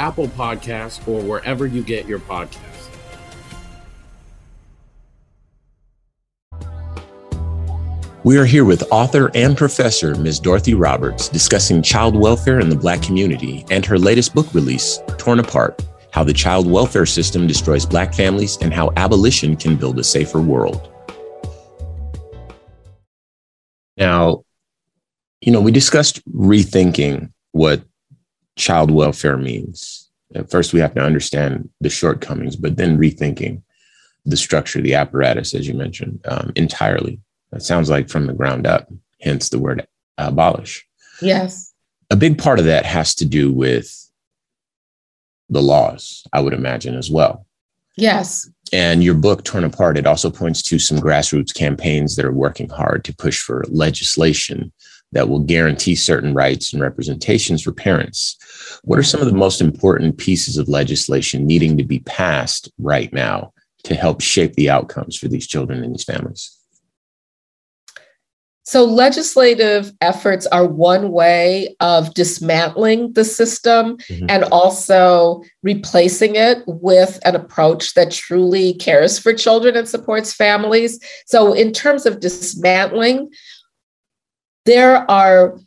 Apple 0.00 0.28
Podcasts, 0.28 1.06
or 1.06 1.20
wherever 1.20 1.66
you 1.66 1.82
get 1.82 2.06
your 2.06 2.18
podcasts. 2.20 2.88
We 8.24 8.38
are 8.38 8.46
here 8.46 8.64
with 8.64 8.82
author 8.90 9.30
and 9.34 9.56
professor 9.56 10.14
Ms. 10.14 10.40
Dorothy 10.40 10.72
Roberts 10.74 11.28
discussing 11.28 11.82
child 11.82 12.14
welfare 12.14 12.60
in 12.60 12.70
the 12.70 12.76
Black 12.76 13.02
community 13.02 13.64
and 13.70 13.84
her 13.84 13.98
latest 13.98 14.34
book 14.34 14.52
release, 14.54 15.00
Torn 15.18 15.38
Apart 15.38 15.82
How 16.12 16.24
the 16.24 16.32
Child 16.32 16.70
Welfare 16.70 17.06
System 17.06 17.46
Destroys 17.46 17.84
Black 17.84 18.14
Families 18.14 18.56
and 18.62 18.72
How 18.72 18.92
Abolition 18.96 19.54
Can 19.54 19.76
Build 19.76 19.98
a 19.98 20.04
Safer 20.04 20.40
World. 20.40 20.90
Now, 23.98 24.44
you 25.42 25.52
know, 25.52 25.60
we 25.60 25.72
discussed 25.72 26.26
rethinking 26.26 27.32
what 27.52 27.82
child 28.60 28.90
welfare 28.90 29.36
means. 29.36 30.08
At 30.34 30.50
first, 30.50 30.72
we 30.72 30.80
have 30.80 30.94
to 30.94 31.00
understand 31.00 31.68
the 31.80 31.90
shortcomings, 31.90 32.54
but 32.54 32.76
then 32.76 32.98
rethinking 32.98 33.62
the 34.24 34.36
structure, 34.36 34.80
the 34.80 34.94
apparatus, 34.94 35.54
as 35.54 35.66
you 35.66 35.74
mentioned, 35.74 36.20
um, 36.26 36.52
entirely. 36.54 37.18
That 37.50 37.62
sounds 37.62 37.90
like 37.90 38.08
from 38.08 38.26
the 38.26 38.32
ground 38.32 38.66
up, 38.66 38.88
hence 39.20 39.48
the 39.48 39.58
word 39.58 39.86
abolish. 40.18 40.86
Yes. 41.20 41.72
A 42.10 42.16
big 42.16 42.38
part 42.38 42.58
of 42.58 42.66
that 42.66 42.84
has 42.84 43.14
to 43.16 43.24
do 43.24 43.50
with 43.50 43.96
the 45.48 45.62
laws, 45.62 46.22
I 46.32 46.40
would 46.40 46.52
imagine, 46.52 46.94
as 46.94 47.10
well. 47.10 47.46
Yes. 47.96 48.48
And 48.72 49.02
your 49.02 49.14
book, 49.14 49.42
Torn 49.42 49.64
Apart, 49.64 49.98
it 49.98 50.06
also 50.06 50.30
points 50.30 50.62
to 50.62 50.78
some 50.78 50.98
grassroots 50.98 51.52
campaigns 51.52 52.14
that 52.14 52.24
are 52.24 52.32
working 52.32 52.68
hard 52.68 53.04
to 53.04 53.16
push 53.16 53.40
for 53.40 53.64
legislation 53.68 54.72
that 55.12 55.28
will 55.28 55.40
guarantee 55.40 55.94
certain 55.94 56.34
rights 56.34 56.72
and 56.72 56.82
representations 56.82 57.62
for 57.62 57.72
parents. 57.72 58.36
What 58.84 58.98
are 58.98 59.04
some 59.04 59.20
of 59.20 59.26
the 59.26 59.36
most 59.36 59.60
important 59.60 60.18
pieces 60.18 60.56
of 60.56 60.68
legislation 60.68 61.46
needing 61.46 61.76
to 61.78 61.84
be 61.84 62.00
passed 62.00 62.70
right 62.78 63.12
now 63.12 63.52
to 63.84 63.94
help 63.94 64.20
shape 64.20 64.54
the 64.54 64.70
outcomes 64.70 65.16
for 65.16 65.28
these 65.28 65.46
children 65.46 65.82
and 65.82 65.94
these 65.94 66.04
families? 66.04 66.56
So, 68.70 68.84
legislative 68.84 69.92
efforts 70.00 70.46
are 70.46 70.64
one 70.64 71.10
way 71.10 71.74
of 71.80 72.14
dismantling 72.14 73.14
the 73.14 73.24
system 73.24 73.96
mm-hmm. 73.96 74.26
and 74.28 74.44
also 74.44 75.42
replacing 75.64 76.36
it 76.36 76.62
with 76.68 77.18
an 77.24 77.34
approach 77.34 77.94
that 77.94 78.12
truly 78.12 78.74
cares 78.74 79.18
for 79.18 79.32
children 79.32 79.76
and 79.76 79.88
supports 79.88 80.32
families. 80.32 81.00
So, 81.26 81.52
in 81.52 81.72
terms 81.72 82.06
of 82.06 82.20
dismantling, 82.20 83.32
there 84.66 85.10
are 85.10 85.58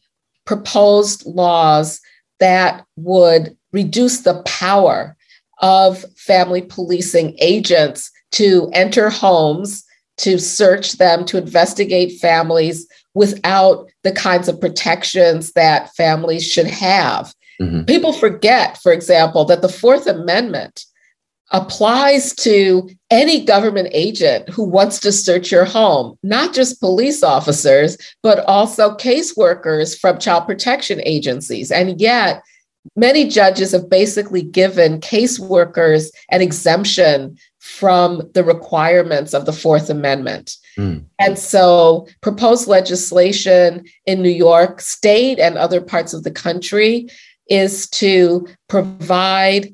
proposed 0.45 1.25
laws 1.25 1.99
that 2.39 2.85
would 2.95 3.55
reduce 3.71 4.21
the 4.21 4.41
power 4.43 5.15
of 5.59 6.05
family 6.17 6.61
policing 6.61 7.35
agents 7.39 8.11
to 8.31 8.69
enter 8.73 9.09
homes 9.09 9.83
to 10.17 10.37
search 10.37 10.93
them, 10.93 11.25
to 11.25 11.37
investigate 11.37 12.19
families 12.19 12.87
without 13.13 13.89
the 14.03 14.11
kinds 14.11 14.47
of 14.47 14.59
protections 14.59 15.53
that 15.53 15.93
families 15.95 16.45
should 16.45 16.67
have. 16.67 17.33
Mm-hmm. 17.61 17.83
People 17.83 18.13
forget, 18.13 18.77
for 18.81 18.91
example, 18.91 19.45
that 19.45 19.61
the 19.61 19.69
Fourth 19.69 20.07
Amendment 20.07 20.85
applies 21.53 22.33
to 22.33 22.89
any 23.11 23.45
government 23.45 23.87
agent 23.91 24.49
who 24.49 24.63
wants 24.63 24.99
to 24.99 25.11
search 25.11 25.51
your 25.51 25.65
home, 25.65 26.17
not 26.23 26.53
just 26.53 26.79
police 26.79 27.21
officers, 27.21 27.95
but 28.23 28.39
also 28.45 28.95
caseworkers 28.97 29.97
from 29.97 30.17
child 30.17 30.47
protection 30.47 30.99
agencies. 31.05 31.71
And 31.71 32.01
yet, 32.01 32.41
many 32.95 33.27
judges 33.27 33.71
have 33.71 33.87
basically 33.87 34.41
given 34.41 34.99
caseworkers 34.99 36.09
an 36.31 36.41
exemption 36.41 37.37
from 37.59 38.29
the 38.33 38.43
requirements 38.43 39.33
of 39.33 39.45
the 39.45 39.53
Fourth 39.53 39.89
Amendment. 39.89 40.57
Mm. 40.77 41.05
And 41.19 41.37
so, 41.37 42.07
proposed 42.21 42.67
legislation 42.67 43.85
in 44.07 44.23
New 44.23 44.29
York 44.29 44.81
State 44.81 45.39
and 45.39 45.57
other 45.57 45.81
parts 45.81 46.13
of 46.13 46.23
the 46.23 46.31
country 46.31 47.07
is 47.47 47.87
to 47.91 48.47
provide 48.67 49.71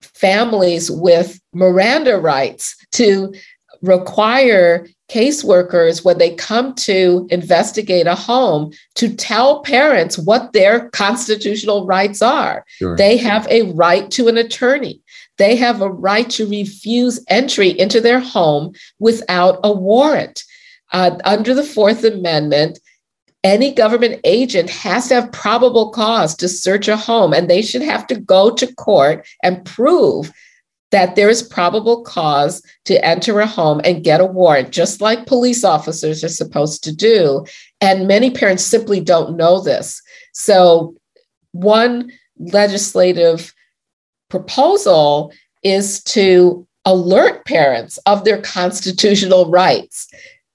families 0.00 0.90
with 0.90 1.40
Miranda 1.52 2.18
rights 2.18 2.76
to 2.92 3.34
require 3.82 4.86
caseworkers 5.08 6.04
when 6.04 6.18
they 6.18 6.34
come 6.34 6.74
to 6.74 7.26
investigate 7.30 8.06
a 8.06 8.14
home 8.14 8.72
to 8.94 9.14
tell 9.14 9.62
parents 9.62 10.18
what 10.18 10.52
their 10.52 10.90
constitutional 10.90 11.86
rights 11.86 12.22
are. 12.22 12.64
Sure. 12.68 12.96
They 12.96 13.16
have 13.16 13.46
a 13.48 13.70
right 13.72 14.10
to 14.12 14.28
an 14.28 14.36
attorney. 14.36 15.00
They 15.38 15.54
have 15.56 15.80
a 15.80 15.90
right 15.90 16.28
to 16.30 16.48
refuse 16.48 17.22
entry 17.28 17.68
into 17.78 18.00
their 18.00 18.20
home 18.20 18.72
without 18.98 19.60
a 19.62 19.72
warrant. 19.72 20.42
Uh, 20.92 21.18
under 21.24 21.52
the 21.52 21.64
Fourth 21.64 22.04
Amendment, 22.04 22.78
any 23.46 23.72
government 23.72 24.20
agent 24.24 24.68
has 24.68 25.06
to 25.06 25.14
have 25.14 25.30
probable 25.30 25.90
cause 25.90 26.34
to 26.34 26.48
search 26.48 26.88
a 26.88 26.96
home, 26.96 27.32
and 27.32 27.48
they 27.48 27.62
should 27.62 27.80
have 27.80 28.04
to 28.08 28.18
go 28.18 28.50
to 28.50 28.74
court 28.74 29.24
and 29.40 29.64
prove 29.64 30.32
that 30.90 31.14
there 31.14 31.28
is 31.28 31.44
probable 31.44 32.02
cause 32.02 32.60
to 32.86 33.02
enter 33.04 33.38
a 33.38 33.46
home 33.46 33.80
and 33.84 34.02
get 34.02 34.20
a 34.20 34.26
warrant, 34.26 34.70
just 34.70 35.00
like 35.00 35.26
police 35.26 35.62
officers 35.62 36.24
are 36.24 36.28
supposed 36.28 36.82
to 36.82 36.94
do. 36.94 37.46
And 37.80 38.08
many 38.08 38.32
parents 38.32 38.64
simply 38.64 38.98
don't 38.98 39.36
know 39.36 39.60
this. 39.60 40.02
So, 40.32 40.96
one 41.52 42.10
legislative 42.38 43.54
proposal 44.28 45.32
is 45.62 46.02
to 46.02 46.66
alert 46.84 47.44
parents 47.44 47.96
of 48.06 48.24
their 48.24 48.42
constitutional 48.42 49.48
rights. 49.50 50.08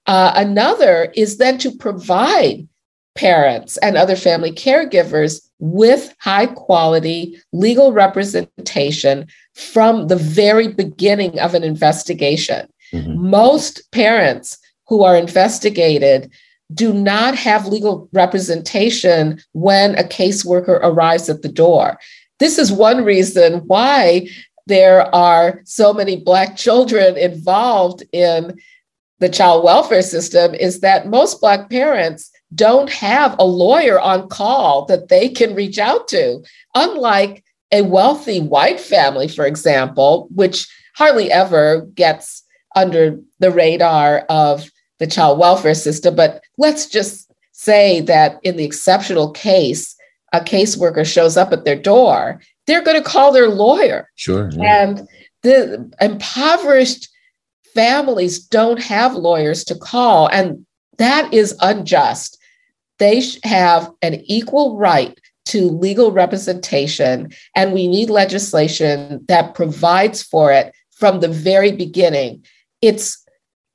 Uh, 0.06 0.32
another 0.36 1.10
is 1.16 1.38
then 1.38 1.56
to 1.56 1.70
provide 1.70 2.68
parents 3.14 3.76
and 3.78 3.96
other 3.96 4.16
family 4.16 4.52
caregivers 4.52 5.40
with 5.58 6.14
high 6.18 6.46
quality 6.46 7.38
legal 7.52 7.92
representation 7.92 9.26
from 9.54 10.08
the 10.08 10.16
very 10.16 10.68
beginning 10.68 11.38
of 11.38 11.54
an 11.54 11.62
investigation. 11.62 12.66
Mm-hmm. 12.92 13.30
Most 13.30 13.90
parents 13.92 14.58
who 14.88 15.04
are 15.04 15.16
investigated 15.16 16.30
do 16.74 16.92
not 16.92 17.34
have 17.36 17.66
legal 17.66 18.08
representation 18.12 19.40
when 19.52 19.94
a 19.98 20.04
caseworker 20.04 20.80
arrives 20.82 21.28
at 21.28 21.42
the 21.42 21.48
door. 21.48 21.98
This 22.38 22.58
is 22.58 22.72
one 22.72 23.04
reason 23.04 23.60
why 23.66 24.28
there 24.66 25.14
are 25.14 25.60
so 25.64 25.92
many 25.92 26.16
Black 26.16 26.56
children 26.56 27.16
involved 27.16 28.02
in 28.12 28.58
the 29.18 29.28
child 29.28 29.64
welfare 29.64 30.02
system 30.02 30.54
is 30.54 30.80
that 30.80 31.06
most 31.06 31.40
Black 31.40 31.70
parents 31.70 32.31
don't 32.54 32.90
have 32.90 33.36
a 33.38 33.44
lawyer 33.44 34.00
on 34.00 34.28
call 34.28 34.84
that 34.86 35.08
they 35.08 35.28
can 35.28 35.54
reach 35.54 35.78
out 35.78 36.08
to, 36.08 36.42
unlike 36.74 37.44
a 37.70 37.82
wealthy 37.82 38.40
white 38.40 38.80
family, 38.80 39.28
for 39.28 39.46
example, 39.46 40.28
which 40.34 40.68
hardly 40.94 41.30
ever 41.30 41.82
gets 41.94 42.42
under 42.76 43.18
the 43.38 43.50
radar 43.50 44.20
of 44.28 44.70
the 44.98 45.06
child 45.06 45.38
welfare 45.38 45.74
system. 45.74 46.14
But 46.14 46.42
let's 46.58 46.86
just 46.86 47.32
say 47.52 48.00
that 48.02 48.38
in 48.42 48.56
the 48.56 48.64
exceptional 48.64 49.30
case, 49.30 49.96
a 50.32 50.40
caseworker 50.40 51.06
shows 51.06 51.36
up 51.36 51.52
at 51.52 51.64
their 51.64 51.76
door, 51.76 52.40
they're 52.66 52.82
going 52.82 53.02
to 53.02 53.08
call 53.08 53.32
their 53.32 53.48
lawyer. 53.48 54.08
Sure. 54.16 54.50
Yeah. 54.52 54.82
And 54.82 55.08
the 55.42 55.90
impoverished 56.00 57.08
families 57.74 58.38
don't 58.38 58.80
have 58.82 59.14
lawyers 59.14 59.64
to 59.64 59.74
call, 59.74 60.28
and 60.28 60.64
that 60.98 61.32
is 61.32 61.56
unjust. 61.60 62.38
They 62.98 63.22
have 63.44 63.90
an 64.02 64.22
equal 64.26 64.76
right 64.76 65.18
to 65.46 65.70
legal 65.70 66.12
representation, 66.12 67.30
and 67.56 67.72
we 67.72 67.88
need 67.88 68.10
legislation 68.10 69.24
that 69.28 69.54
provides 69.54 70.22
for 70.22 70.52
it 70.52 70.74
from 70.92 71.20
the 71.20 71.28
very 71.28 71.72
beginning. 71.72 72.44
It's 72.80 73.24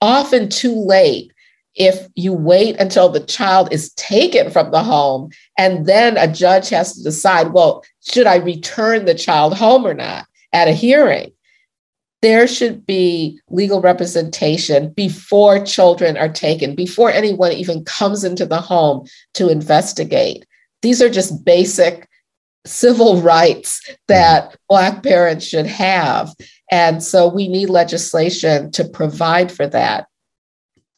often 0.02 0.50
too 0.50 0.74
late 0.74 1.32
if 1.76 2.08
you 2.16 2.34
wait 2.34 2.76
until 2.80 3.10
the 3.10 3.20
child 3.20 3.72
is 3.72 3.94
taken 3.94 4.50
from 4.50 4.72
the 4.72 4.84
home 4.84 5.30
and 5.58 5.86
then 5.86 6.18
a 6.18 6.28
judge 6.28 6.70
has 6.70 6.94
to 6.94 7.04
decide 7.04 7.54
well 7.54 7.84
should 8.02 8.26
i 8.26 8.36
return 8.36 9.06
the 9.06 9.14
child 9.14 9.56
home 9.56 9.86
or 9.86 9.94
not 9.94 10.26
at 10.54 10.68
a 10.68 10.72
hearing. 10.72 11.32
There 12.22 12.48
should 12.48 12.86
be 12.86 13.40
legal 13.50 13.80
representation 13.80 14.90
before 14.94 15.64
children 15.64 16.18
are 16.18 16.30
taken, 16.30 16.76
before 16.76 17.12
anyone 17.12 17.52
even 17.52 17.86
comes 17.86 18.24
into 18.24 18.46
the 18.46 18.60
home 18.60 19.08
to 19.36 19.50
investigate. 19.50 20.46
These 20.82 21.02
are 21.02 21.10
just 21.10 21.46
basic 21.46 22.08
civil 22.66 23.22
rights 23.22 23.82
that 24.08 24.56
Black 24.68 25.04
parents 25.04 25.46
should 25.46 25.68
have. 25.68 26.34
And 26.72 27.02
so 27.04 27.28
we 27.28 27.48
need 27.48 27.70
legislation 27.70 28.72
to 28.72 28.84
provide 28.84 29.52
for 29.52 29.68
that. 29.68 30.08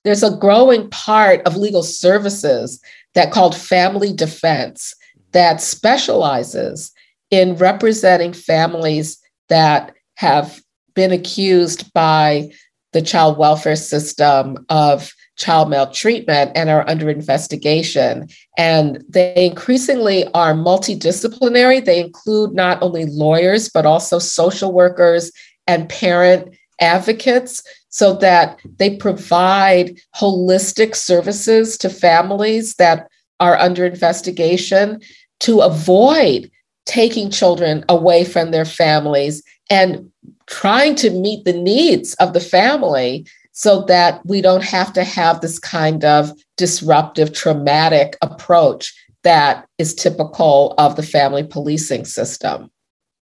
There's 0.03 0.23
a 0.23 0.37
growing 0.37 0.89
part 0.89 1.41
of 1.45 1.57
legal 1.57 1.83
services 1.83 2.81
that 3.13 3.31
called 3.31 3.55
family 3.55 4.13
defense 4.13 4.95
that 5.31 5.61
specializes 5.61 6.91
in 7.29 7.55
representing 7.55 8.33
families 8.33 9.19
that 9.49 9.93
have 10.15 10.61
been 10.93 11.11
accused 11.11 11.91
by 11.93 12.49
the 12.91 13.01
child 13.01 13.37
welfare 13.37 13.75
system 13.75 14.65
of 14.69 15.13
child 15.37 15.69
maltreatment 15.69 16.51
and 16.55 16.69
are 16.69 16.87
under 16.89 17.09
investigation. 17.09 18.27
And 18.57 19.03
they 19.07 19.45
increasingly 19.45 20.25
are 20.33 20.53
multidisciplinary. 20.53 21.83
They 21.83 22.01
include 22.01 22.53
not 22.53 22.81
only 22.81 23.05
lawyers, 23.05 23.69
but 23.69 23.85
also 23.85 24.19
social 24.19 24.73
workers 24.73 25.31
and 25.65 25.87
parent 25.87 26.53
advocates 26.81 27.63
so 27.89 28.13
that 28.15 28.59
they 28.77 28.95
provide 28.97 29.97
holistic 30.15 30.95
services 30.95 31.77
to 31.77 31.89
families 31.89 32.75
that 32.75 33.07
are 33.39 33.57
under 33.57 33.85
investigation 33.85 34.99
to 35.39 35.61
avoid 35.61 36.51
taking 36.85 37.29
children 37.29 37.85
away 37.87 38.25
from 38.25 38.51
their 38.51 38.65
families 38.65 39.43
and 39.69 40.11
trying 40.49 40.95
to 40.95 41.11
meet 41.11 41.45
the 41.45 41.53
needs 41.53 42.15
of 42.15 42.33
the 42.33 42.39
family 42.39 43.25
so 43.51 43.83
that 43.83 44.25
we 44.25 44.41
don't 44.41 44.63
have 44.63 44.91
to 44.93 45.03
have 45.03 45.41
this 45.41 45.59
kind 45.59 46.03
of 46.03 46.31
disruptive, 46.57 47.33
traumatic 47.33 48.17
approach 48.21 48.93
that 49.23 49.67
is 49.77 49.93
typical 49.93 50.73
of 50.77 50.95
the 50.95 51.03
family 51.03 51.43
policing 51.43 52.05
system. 52.05 52.69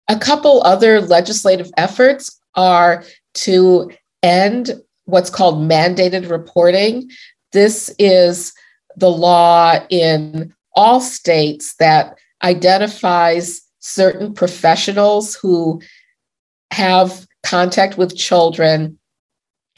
A 0.07 0.17
couple 0.17 0.63
other 0.63 1.01
legislative 1.01 1.69
efforts 1.75 2.39
are 2.55 3.03
to 3.33 3.91
end 4.23 4.81
what's 5.05 5.29
called 5.29 5.69
mandated 5.69 6.29
reporting. 6.29 7.09
This 7.51 7.93
is 7.99 8.53
the 8.95 9.11
law 9.11 9.79
in 9.89 10.53
all 10.75 11.01
states 11.01 11.75
that 11.79 12.17
identifies 12.43 13.61
certain 13.79 14.33
professionals 14.33 15.35
who 15.35 15.81
have 16.71 17.27
contact 17.43 17.97
with 17.97 18.15
children 18.15 18.97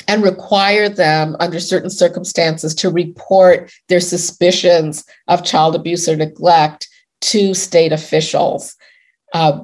and 0.07 0.23
require 0.23 0.89
them 0.89 1.35
under 1.39 1.59
certain 1.59 1.89
circumstances 1.89 2.73
to 2.73 2.89
report 2.89 3.71
their 3.89 3.99
suspicions 3.99 5.05
of 5.27 5.45
child 5.45 5.75
abuse 5.75 6.09
or 6.09 6.15
neglect 6.15 6.87
to 7.21 7.53
state 7.53 7.91
officials. 7.91 8.75
Uh, 9.33 9.61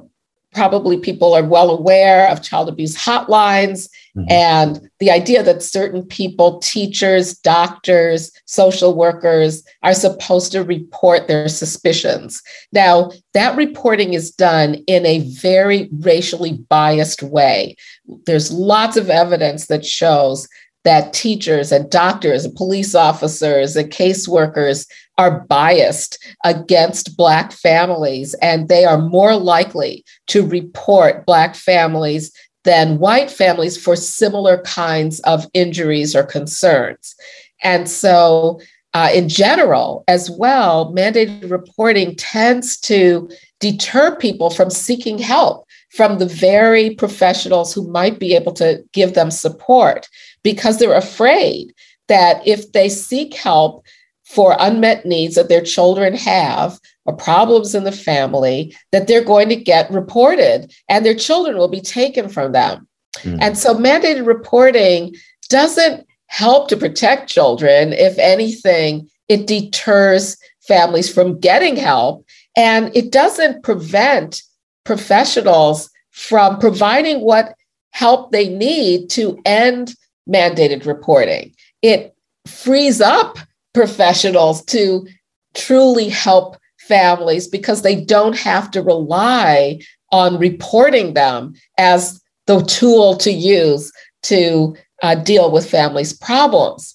probably 0.52 0.98
people 0.98 1.34
are 1.34 1.44
well 1.44 1.70
aware 1.70 2.28
of 2.28 2.42
child 2.42 2.68
abuse 2.68 2.96
hotlines 2.96 3.88
mm-hmm. 4.16 4.30
and 4.30 4.90
the 4.98 5.10
idea 5.10 5.42
that 5.42 5.62
certain 5.62 6.04
people, 6.04 6.58
teachers, 6.60 7.34
doctors, 7.38 8.32
social 8.46 8.94
workers, 8.94 9.62
are 9.82 9.94
supposed 9.94 10.52
to 10.52 10.64
report 10.64 11.28
their 11.28 11.48
suspicions. 11.48 12.42
Now, 12.72 13.10
that 13.34 13.56
reporting 13.56 14.14
is 14.14 14.30
done 14.30 14.76
in 14.86 15.04
a 15.04 15.20
very 15.20 15.88
racially 16.00 16.54
biased 16.68 17.22
way. 17.22 17.76
There's 18.24 18.50
lots 18.52 18.96
of 18.96 19.10
evidence 19.10 19.66
that 19.66 19.84
shows 19.84 20.48
that 20.84 21.12
teachers 21.12 21.72
and 21.72 21.90
doctors 21.90 22.44
and 22.44 22.54
police 22.54 22.94
officers 22.94 23.74
and 23.74 23.90
caseworkers 23.90 24.86
are 25.18 25.40
biased 25.40 26.24
against 26.44 27.16
Black 27.16 27.50
families, 27.50 28.34
and 28.34 28.68
they 28.68 28.84
are 28.84 28.98
more 28.98 29.34
likely 29.34 30.04
to 30.28 30.46
report 30.46 31.26
Black 31.26 31.56
families 31.56 32.30
than 32.66 32.98
white 32.98 33.30
families 33.30 33.82
for 33.82 33.96
similar 33.96 34.58
kinds 34.62 35.20
of 35.20 35.46
injuries 35.54 36.14
or 36.14 36.24
concerns. 36.24 37.14
And 37.62 37.88
so, 37.88 38.60
uh, 38.92 39.10
in 39.14 39.28
general, 39.28 40.04
as 40.08 40.30
well, 40.30 40.92
mandated 40.92 41.50
reporting 41.50 42.16
tends 42.16 42.78
to 42.80 43.30
deter 43.60 44.16
people 44.16 44.50
from 44.50 44.68
seeking 44.68 45.18
help 45.18 45.66
from 45.90 46.18
the 46.18 46.26
very 46.26 46.94
professionals 46.94 47.72
who 47.72 47.88
might 47.88 48.18
be 48.18 48.34
able 48.34 48.52
to 48.52 48.82
give 48.92 49.14
them 49.14 49.30
support 49.30 50.08
because 50.42 50.78
they're 50.78 50.92
afraid 50.92 51.72
that 52.08 52.46
if 52.46 52.72
they 52.72 52.88
seek 52.88 53.34
help 53.34 53.84
for 54.26 54.56
unmet 54.58 55.06
needs 55.06 55.36
that 55.36 55.48
their 55.48 55.62
children 55.62 56.14
have 56.14 56.78
or 57.04 57.16
problems 57.16 57.74
in 57.74 57.84
the 57.84 57.92
family 57.92 58.76
that 58.92 59.06
they're 59.06 59.24
going 59.24 59.48
to 59.48 59.56
get 59.56 59.90
reported 59.90 60.72
and 60.88 61.04
their 61.04 61.14
children 61.14 61.56
will 61.56 61.68
be 61.68 61.80
taken 61.80 62.28
from 62.28 62.52
them 62.52 62.86
mm. 63.18 63.38
and 63.40 63.56
so 63.56 63.74
mandated 63.74 64.26
reporting 64.26 65.14
doesn't 65.48 66.06
help 66.26 66.68
to 66.68 66.76
protect 66.76 67.30
children 67.30 67.92
if 67.92 68.18
anything 68.18 69.08
it 69.28 69.46
deters 69.46 70.36
families 70.66 71.12
from 71.12 71.38
getting 71.38 71.76
help 71.76 72.26
and 72.56 72.94
it 72.96 73.12
doesn't 73.12 73.62
prevent 73.62 74.42
professionals 74.84 75.90
from 76.10 76.58
providing 76.58 77.20
what 77.20 77.54
help 77.90 78.32
they 78.32 78.48
need 78.48 79.10
to 79.10 79.38
end 79.44 79.94
mandated 80.28 80.86
reporting. 80.86 81.54
It 81.82 82.14
frees 82.46 83.00
up 83.00 83.38
professionals 83.76 84.64
to 84.64 85.06
truly 85.54 86.08
help 86.08 86.56
families 86.88 87.46
because 87.46 87.82
they 87.82 88.02
don't 88.02 88.36
have 88.36 88.70
to 88.70 88.82
rely 88.82 89.78
on 90.12 90.38
reporting 90.38 91.12
them 91.12 91.52
as 91.76 92.20
the 92.46 92.60
tool 92.62 93.16
to 93.18 93.30
use 93.30 93.92
to 94.22 94.74
uh, 95.02 95.14
deal 95.14 95.52
with 95.52 95.70
families' 95.70 96.14
problems. 96.14 96.94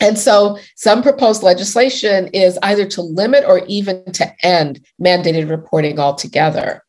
And 0.00 0.18
so, 0.18 0.58
some 0.76 1.02
proposed 1.02 1.42
legislation 1.42 2.28
is 2.28 2.58
either 2.62 2.86
to 2.86 3.02
limit 3.02 3.44
or 3.46 3.60
even 3.66 4.10
to 4.12 4.32
end 4.42 4.84
mandated 5.00 5.50
reporting 5.50 6.00
altogether. 6.00 6.82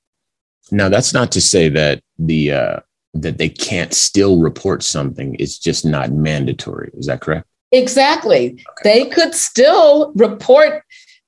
Now, 0.71 0.87
that's 0.87 1.13
not 1.13 1.31
to 1.33 1.41
say 1.41 1.67
that 1.69 2.01
the 2.17 2.53
uh, 2.53 2.79
that 3.13 3.37
they 3.37 3.49
can't 3.49 3.93
still 3.93 4.39
report 4.39 4.81
something. 4.81 5.35
It's 5.39 5.59
just 5.59 5.85
not 5.85 6.13
mandatory. 6.13 6.89
Is 6.93 7.07
that 7.07 7.19
correct? 7.19 7.47
Exactly. 7.73 8.51
Okay. 8.51 8.63
They 8.83 9.09
could 9.09 9.33
still 9.33 10.13
report 10.15 10.83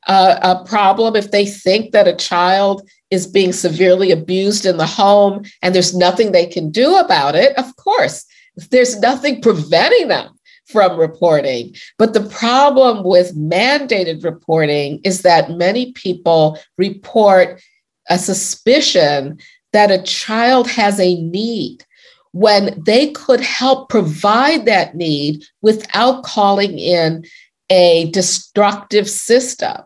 uh, 0.07 0.37
a 0.41 0.63
problem 0.65 1.15
if 1.15 1.31
they 1.31 1.45
think 1.45 1.91
that 1.91 2.07
a 2.07 2.15
child 2.15 2.87
is 3.09 3.27
being 3.27 3.51
severely 3.51 4.11
abused 4.11 4.65
in 4.65 4.77
the 4.77 4.85
home 4.85 5.43
and 5.61 5.73
there's 5.73 5.95
nothing 5.95 6.31
they 6.31 6.45
can 6.45 6.69
do 6.69 6.95
about 6.97 7.35
it. 7.35 7.57
Of 7.57 7.75
course, 7.77 8.25
there's 8.69 8.99
nothing 8.99 9.41
preventing 9.41 10.07
them 10.07 10.29
from 10.67 10.97
reporting. 10.97 11.75
But 11.97 12.13
the 12.13 12.27
problem 12.29 13.03
with 13.03 13.35
mandated 13.35 14.23
reporting 14.23 14.99
is 15.03 15.21
that 15.21 15.51
many 15.51 15.91
people 15.93 16.59
report 16.77 17.61
a 18.09 18.17
suspicion 18.17 19.39
that 19.73 19.91
a 19.91 20.01
child 20.03 20.69
has 20.69 20.99
a 20.99 21.15
need 21.21 21.84
when 22.35 22.77
they 22.83 23.11
could 23.11 23.39
help 23.39 23.87
provide 23.87 24.65
that 24.65 24.93
need 24.93 25.41
without 25.61 26.21
calling 26.25 26.77
in 26.77 27.23
a 27.69 28.11
destructive 28.11 29.09
system. 29.09 29.77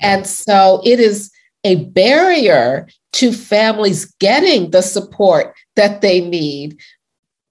And 0.00 0.24
so 0.24 0.80
it 0.84 1.00
is 1.00 1.32
a 1.64 1.84
barrier 1.86 2.86
to 3.14 3.32
families 3.32 4.04
getting 4.20 4.70
the 4.70 4.82
support 4.82 5.56
that 5.74 6.00
they 6.00 6.20
need 6.20 6.78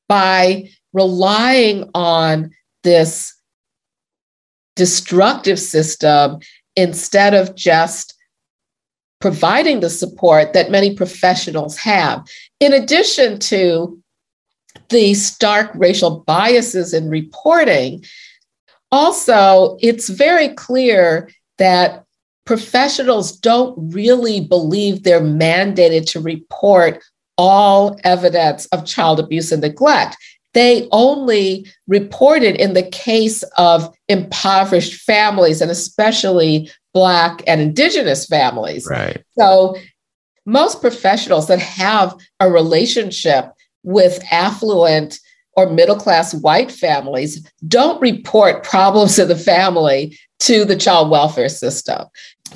by 0.07 0.69
relying 0.93 1.89
on 1.93 2.49
this 2.85 3.35
destructive 4.77 5.59
system 5.59 6.39
instead 6.77 7.33
of 7.33 7.55
just 7.55 8.13
providing 9.19 9.81
the 9.81 9.89
support 9.89 10.53
that 10.53 10.71
many 10.71 10.95
professionals 10.95 11.75
have. 11.75 12.25
In 12.61 12.71
addition 12.71 13.37
to 13.39 14.01
the 14.89 15.13
stark 15.13 15.71
racial 15.76 16.24
biases 16.28 16.93
in 16.93 17.10
reporting, 17.10 18.04
also, 18.91 19.78
it's 19.82 20.10
very 20.10 20.50
clear 20.50 21.30
that 21.58 22.06
professionals 22.45 23.32
don't 23.32 23.76
really 23.93 24.39
believe 24.39 25.04
they're 25.04 25.19
mandated 25.19 26.06
to 26.12 26.19
report 26.19 27.04
all 27.38 28.00
evidence 28.04 28.65
of 28.67 28.86
child 28.86 29.19
abuse 29.19 29.52
and 29.52 29.62
neglect. 29.62 30.15
They 30.54 30.88
only 30.91 31.67
reported 31.88 32.56
in 32.56 32.74
the 32.74 32.84
case 32.84 33.43
of 33.58 33.93
impoverished 34.08 35.02
families 35.02 35.60
and 35.60 35.69
especially 35.69 36.71
Black 36.93 37.43
and 37.45 37.60
Indigenous 37.60 38.26
families. 38.26 38.88
Right. 38.89 39.21
So 39.38 39.76
most 40.45 40.80
professionals 40.80 41.48
that 41.48 41.60
have 41.60 42.15
a 42.39 42.50
relationship 42.50 43.52
with 43.86 44.21
affluent 44.32 45.19
or 45.56 45.69
middle 45.69 45.95
class 45.95 46.34
white 46.34 46.71
families 46.71 47.50
don't 47.67 48.02
report 48.02 48.63
problems 48.63 49.17
in 49.17 49.30
the 49.30 49.38
family 49.38 50.17
to 50.39 50.65
the 50.65 50.76
child 50.76 51.10
welfare 51.10 51.48
system. 51.48 52.06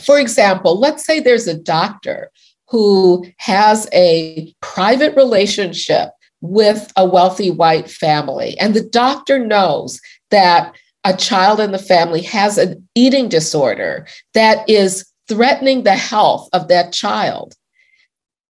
For 0.02 0.20
example, 0.20 0.78
let's 0.78 1.06
say 1.06 1.20
there's 1.20 1.48
a 1.48 1.58
doctor 1.58 2.30
who 2.68 3.26
has 3.38 3.88
a 3.94 4.54
private 4.62 5.16
relationship 5.16 6.10
with 6.42 6.92
a 6.96 7.06
wealthy 7.06 7.52
white 7.52 7.90
family, 7.90 8.58
and 8.60 8.74
the 8.74 8.84
doctor 8.84 9.40
knows 9.40 10.00
that 10.32 10.76
a 11.04 11.16
child 11.16 11.60
in 11.60 11.72
the 11.72 11.80
family 11.80 12.22
has 12.22 12.58
an 12.58 12.88
eating 12.96 13.30
disorder 13.30 14.08
that 14.34 14.70
is 14.70 15.06
threatening 15.28 15.84
the 15.84 15.96
health 15.96 16.50
of 16.54 16.68
that 16.68 16.92
child 16.92 17.56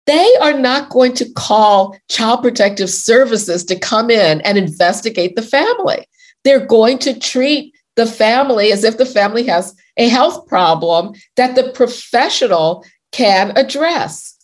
they 0.06 0.36
are 0.42 0.58
not 0.58 0.90
going 0.90 1.14
to 1.14 1.32
call 1.34 1.98
child 2.10 2.42
protective 2.42 2.90
services 2.90 3.64
to 3.66 3.80
come 3.80 4.10
in 4.10 4.42
and 4.42 4.58
investigate 4.58 5.36
the 5.36 5.42
family. 5.42 6.06
They're 6.44 6.66
going 6.66 7.00
to 7.00 7.18
treat 7.18 7.74
the 7.96 8.06
family 8.06 8.72
as 8.72 8.84
if 8.84 8.98
the 8.98 9.06
family 9.06 9.44
has 9.44 9.76
a 9.98 10.10
health 10.10 10.48
problem 10.48 11.14
that 11.38 11.56
the 11.56 11.72
professional 11.72 12.86
can 13.12 13.56
address. 13.56 14.36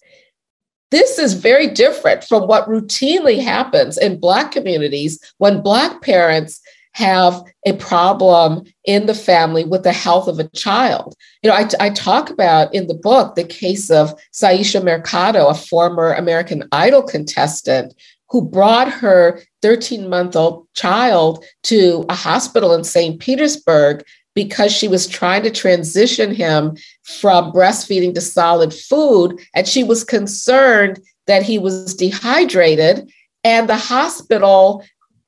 This 0.92 1.20
is 1.20 1.34
very 1.34 1.68
different 1.68 2.24
from 2.24 2.48
what 2.48 2.68
routinely 2.68 3.42
happens 3.42 3.98
in 3.98 4.20
Black 4.20 4.52
communities 4.52 5.20
when 5.38 5.62
Black 5.62 6.02
parents 6.02 6.62
have 7.00 7.42
a 7.66 7.74
problem 7.78 8.64
in 8.84 9.06
the 9.06 9.14
family 9.14 9.64
with 9.64 9.84
the 9.84 9.94
health 9.94 10.28
of 10.28 10.38
a 10.38 10.50
child. 10.50 11.16
You 11.42 11.50
know, 11.50 11.56
I, 11.56 11.70
I 11.80 11.90
talk 11.92 12.30
about 12.30 12.74
in 12.76 12.88
the 12.88 12.94
book 12.94 13.36
the 13.36 13.46
case 13.46 13.90
of 13.90 14.14
Syesha 14.34 14.84
Mercado, 14.84 15.48
a 15.48 15.54
former 15.54 16.12
American 16.12 16.68
Idol 16.74 17.02
contestant 17.02 17.94
who 18.30 18.42
brought 18.42 18.92
her 18.92 19.42
13 19.62 20.10
month 20.10 20.36
old 20.36 20.68
child 20.76 21.44
to 21.64 22.06
a 22.10 22.14
hospital 22.14 22.74
in 22.74 22.84
St. 22.84 23.18
Petersburg 23.20 24.04
because 24.36 24.74
she 24.74 24.90
was 24.90 25.08
trying 25.08 25.44
to 25.44 25.52
transition 25.52 26.36
him 26.36 26.76
from 27.04 27.54
breastfeeding 27.54 28.14
to 28.14 28.22
solid 28.22 28.74
food. 28.74 29.40
And 29.56 29.66
she 29.66 29.86
was 29.86 30.04
concerned 30.04 31.00
that 31.28 31.44
he 31.44 31.58
was 31.58 31.96
dehydrated. 31.96 33.10
And 33.46 33.70
the 33.70 33.78
hospital 33.78 34.84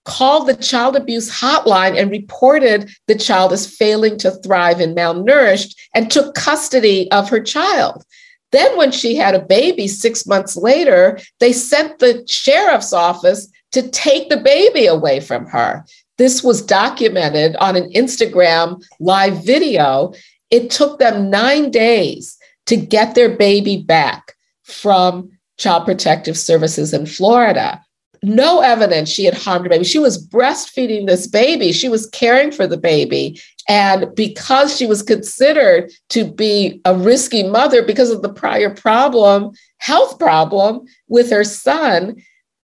called 0.06 0.48
the 0.48 0.56
child 0.56 0.96
abuse 0.96 1.30
hotline 1.30 2.00
and 2.00 2.10
reported 2.10 2.90
the 3.08 3.16
child 3.16 3.54
as 3.54 3.68
failing 3.68 4.18
to 4.18 4.32
thrive 4.32 4.80
and 4.80 4.96
malnourished 4.96 5.76
and 5.94 6.10
took 6.10 6.34
custody 6.36 7.10
of 7.12 7.30
her 7.30 7.40
child. 7.40 8.04
Then, 8.52 8.76
when 8.78 8.92
she 8.92 9.16
had 9.16 9.34
a 9.34 9.46
baby 9.46 9.88
six 9.88 10.26
months 10.26 10.58
later, 10.58 11.20
they 11.40 11.54
sent 11.54 12.00
the 12.00 12.24
sheriff's 12.28 12.92
office 12.92 13.48
to 13.72 13.88
take 13.90 14.30
the 14.30 14.38
baby 14.38 14.86
away 14.86 15.22
from 15.22 15.46
her. 15.46 15.86
This 16.18 16.44
was 16.44 16.62
documented 16.62 17.56
on 17.58 17.76
an 17.76 17.90
Instagram 17.94 18.84
live 19.00 19.46
video. 19.46 20.14
It 20.50 20.70
took 20.70 21.00
them 21.00 21.30
nine 21.30 21.72
days 21.72 22.38
to 22.66 22.76
get 22.76 23.16
their 23.16 23.30
baby 23.30 23.78
back 23.78 24.36
from 24.64 25.32
Child 25.58 25.86
Protective 25.86 26.38
Services 26.38 26.94
in 26.94 27.06
Florida 27.06 27.82
no 28.24 28.62
evidence 28.62 29.10
she 29.10 29.26
had 29.26 29.34
harmed 29.34 29.66
her 29.66 29.70
baby. 29.70 29.84
She 29.84 30.00
was 30.00 30.28
breastfeeding 30.28 31.08
this 31.08 31.28
baby, 31.28 31.72
she 31.72 31.90
was 31.90 32.08
caring 32.08 32.52
for 32.52 32.68
the 32.68 32.78
baby. 32.78 33.40
And 33.68 34.14
because 34.16 34.76
she 34.76 34.86
was 34.86 35.04
considered 35.04 35.92
to 36.10 36.26
be 36.26 36.82
a 36.86 36.96
risky 36.96 37.44
mother 37.44 37.84
because 37.84 38.10
of 38.10 38.22
the 38.22 38.34
prior 38.34 38.74
problem, 38.74 39.52
health 39.78 40.20
problem 40.20 40.82
with 41.08 41.30
her 41.30 41.44
son, 41.44 42.22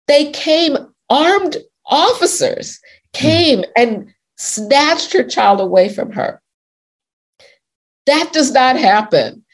they 0.07 0.31
came, 0.31 0.77
armed 1.09 1.57
officers 1.85 2.79
came 3.13 3.59
hmm. 3.59 3.71
and 3.75 4.13
snatched 4.37 5.13
her 5.13 5.23
child 5.23 5.59
away 5.59 5.89
from 5.89 6.11
her. 6.11 6.41
That 8.07 8.31
does 8.33 8.51
not 8.51 8.77
happen 8.77 9.45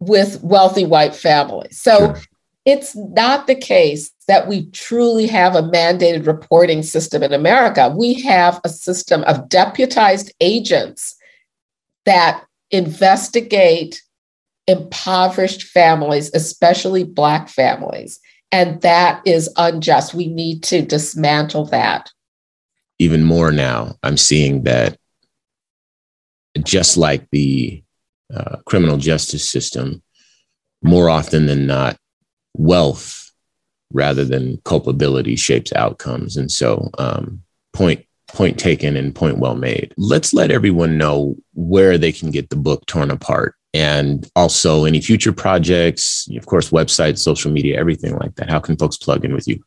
with 0.00 0.42
wealthy 0.42 0.84
white 0.84 1.14
families. 1.14 1.80
So 1.80 1.98
sure. 1.98 2.20
it's 2.64 2.96
not 2.96 3.46
the 3.46 3.54
case 3.54 4.10
that 4.28 4.48
we 4.48 4.66
truly 4.70 5.26
have 5.26 5.54
a 5.54 5.62
mandated 5.62 6.26
reporting 6.26 6.82
system 6.82 7.22
in 7.22 7.32
America. 7.32 7.94
We 7.96 8.14
have 8.22 8.60
a 8.64 8.68
system 8.68 9.22
of 9.24 9.48
deputized 9.48 10.32
agents 10.40 11.16
that 12.04 12.44
investigate 12.70 14.02
impoverished 14.66 15.62
families, 15.62 16.30
especially 16.34 17.04
Black 17.04 17.48
families. 17.48 18.18
And 18.50 18.80
that 18.82 19.22
is 19.24 19.48
unjust. 19.56 20.14
We 20.14 20.26
need 20.26 20.62
to 20.64 20.82
dismantle 20.82 21.66
that. 21.66 22.10
Even 22.98 23.22
more 23.24 23.52
now, 23.52 23.96
I'm 24.02 24.16
seeing 24.16 24.64
that 24.64 24.98
just 26.62 26.96
like 26.96 27.28
the 27.30 27.82
uh, 28.34 28.56
criminal 28.66 28.96
justice 28.96 29.48
system, 29.48 30.02
more 30.82 31.10
often 31.10 31.46
than 31.46 31.66
not, 31.66 31.96
wealth 32.54 33.25
rather 33.92 34.24
than 34.24 34.60
culpability 34.64 35.36
shapes 35.36 35.72
outcomes. 35.74 36.36
And 36.36 36.50
so, 36.50 36.90
um, 36.98 37.42
point 37.72 38.04
point 38.28 38.58
taken 38.58 38.96
and 38.96 39.14
point 39.14 39.38
well 39.38 39.54
made. 39.54 39.94
Let's 39.96 40.34
let 40.34 40.50
everyone 40.50 40.98
know 40.98 41.36
where 41.54 41.96
they 41.96 42.12
can 42.12 42.30
get 42.30 42.50
the 42.50 42.56
book 42.56 42.84
torn 42.86 43.10
apart 43.10 43.54
and 43.72 44.28
also 44.34 44.84
any 44.84 45.00
future 45.00 45.32
projects, 45.32 46.28
of 46.36 46.46
course, 46.46 46.70
websites, 46.70 47.18
social 47.18 47.52
media, 47.52 47.78
everything 47.78 48.16
like 48.16 48.34
that. 48.36 48.50
How 48.50 48.58
can 48.58 48.76
folks 48.76 48.96
plug 48.96 49.24
in 49.24 49.34
with 49.34 49.46
you? 49.46 49.62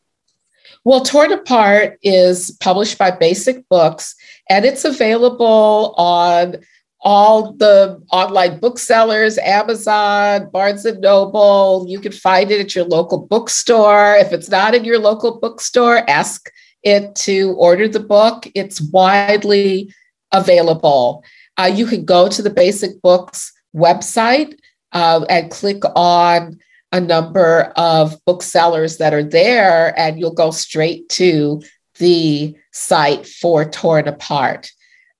Well, 0.84 1.02
Torn 1.02 1.30
Apart 1.30 1.98
is 2.02 2.56
published 2.60 2.96
by 2.96 3.10
Basic 3.10 3.68
Books 3.68 4.14
and 4.48 4.64
it's 4.64 4.84
available 4.84 5.94
on 5.98 6.56
all 7.02 7.52
the 7.52 8.02
online 8.12 8.58
booksellers, 8.58 9.38
Amazon, 9.38 10.50
Barnes 10.50 10.84
and 10.84 11.00
Noble. 11.00 11.86
You 11.88 11.98
can 11.98 12.12
find 12.12 12.50
it 12.50 12.60
at 12.60 12.74
your 12.74 12.84
local 12.84 13.26
bookstore. 13.26 14.16
If 14.16 14.32
it's 14.32 14.50
not 14.50 14.74
in 14.74 14.84
your 14.84 14.98
local 14.98 15.38
bookstore, 15.38 16.08
ask 16.08 16.50
it 16.82 17.14
to 17.14 17.52
order 17.52 17.88
the 17.88 18.00
book. 18.00 18.46
It's 18.54 18.80
widely 18.80 19.92
available. 20.32 21.24
Uh, 21.58 21.70
you 21.72 21.86
can 21.86 22.04
go 22.04 22.28
to 22.28 22.42
the 22.42 22.50
Basic 22.50 23.00
Books 23.02 23.52
website 23.74 24.58
uh, 24.92 25.24
and 25.28 25.50
click 25.50 25.82
on 25.96 26.58
a 26.92 27.00
number 27.00 27.72
of 27.76 28.22
booksellers 28.24 28.98
that 28.98 29.14
are 29.14 29.22
there, 29.22 29.98
and 29.98 30.18
you'll 30.18 30.34
go 30.34 30.50
straight 30.50 31.08
to 31.08 31.62
the 31.98 32.54
site 32.72 33.26
for 33.26 33.64
Torn 33.64 34.08
Apart. 34.08 34.70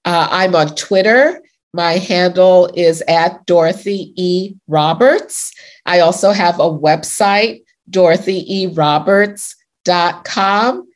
Uh, 0.04 0.28
I'm 0.30 0.54
on 0.56 0.74
Twitter 0.74 1.40
my 1.72 1.92
handle 1.94 2.68
is 2.74 3.02
at 3.06 3.46
Dorothy 3.46 4.12
E. 4.16 4.56
Roberts. 4.66 5.52
I 5.86 6.00
also 6.00 6.32
have 6.32 6.58
a 6.58 6.70
website, 6.70 7.62
dorothyeroberts.com. 7.90 10.88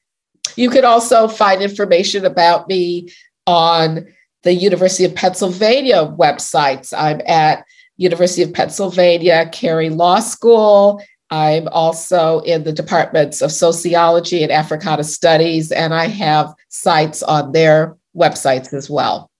You 0.56 0.70
can 0.70 0.84
also 0.84 1.28
find 1.28 1.62
information 1.62 2.24
about 2.24 2.68
me 2.68 3.08
on 3.46 4.06
the 4.42 4.54
University 4.54 5.04
of 5.04 5.14
Pennsylvania 5.14 6.12
websites. 6.18 6.92
I'm 6.96 7.20
at 7.26 7.64
University 7.96 8.42
of 8.42 8.52
Pennsylvania 8.52 9.48
Carey 9.52 9.90
Law 9.90 10.18
School. 10.20 11.00
I'm 11.30 11.68
also 11.68 12.40
in 12.40 12.64
the 12.64 12.72
departments 12.72 13.42
of 13.42 13.50
sociology 13.50 14.42
and 14.42 14.52
Africana 14.52 15.04
studies, 15.04 15.72
and 15.72 15.94
I 15.94 16.06
have 16.06 16.52
sites 16.68 17.22
on 17.22 17.52
their 17.52 17.96
websites 18.16 18.74
as 18.74 18.90
well. 18.90 19.30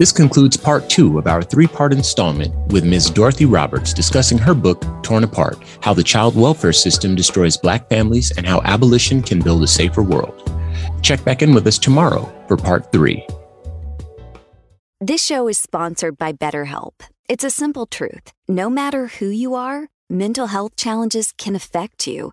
This 0.00 0.12
concludes 0.12 0.56
part 0.56 0.88
two 0.88 1.18
of 1.18 1.26
our 1.26 1.42
three 1.42 1.66
part 1.66 1.92
installment 1.92 2.54
with 2.72 2.86
Ms. 2.86 3.10
Dorothy 3.10 3.44
Roberts 3.44 3.92
discussing 3.92 4.38
her 4.38 4.54
book, 4.54 4.82
Torn 5.02 5.24
Apart 5.24 5.58
How 5.82 5.92
the 5.92 6.02
Child 6.02 6.34
Welfare 6.34 6.72
System 6.72 7.14
Destroys 7.14 7.58
Black 7.58 7.86
Families 7.90 8.30
and 8.38 8.46
How 8.46 8.62
Abolition 8.62 9.20
Can 9.20 9.42
Build 9.42 9.62
a 9.62 9.66
Safer 9.66 10.02
World. 10.02 10.50
Check 11.02 11.22
back 11.22 11.42
in 11.42 11.52
with 11.52 11.66
us 11.66 11.76
tomorrow 11.76 12.32
for 12.48 12.56
part 12.56 12.90
three. 12.90 13.26
This 15.02 15.22
show 15.22 15.48
is 15.48 15.58
sponsored 15.58 16.16
by 16.16 16.32
BetterHelp. 16.32 16.94
It's 17.28 17.44
a 17.44 17.50
simple 17.50 17.84
truth. 17.84 18.32
No 18.48 18.70
matter 18.70 19.08
who 19.08 19.28
you 19.28 19.54
are, 19.54 19.88
mental 20.08 20.46
health 20.46 20.76
challenges 20.76 21.34
can 21.36 21.54
affect 21.54 22.06
you 22.06 22.32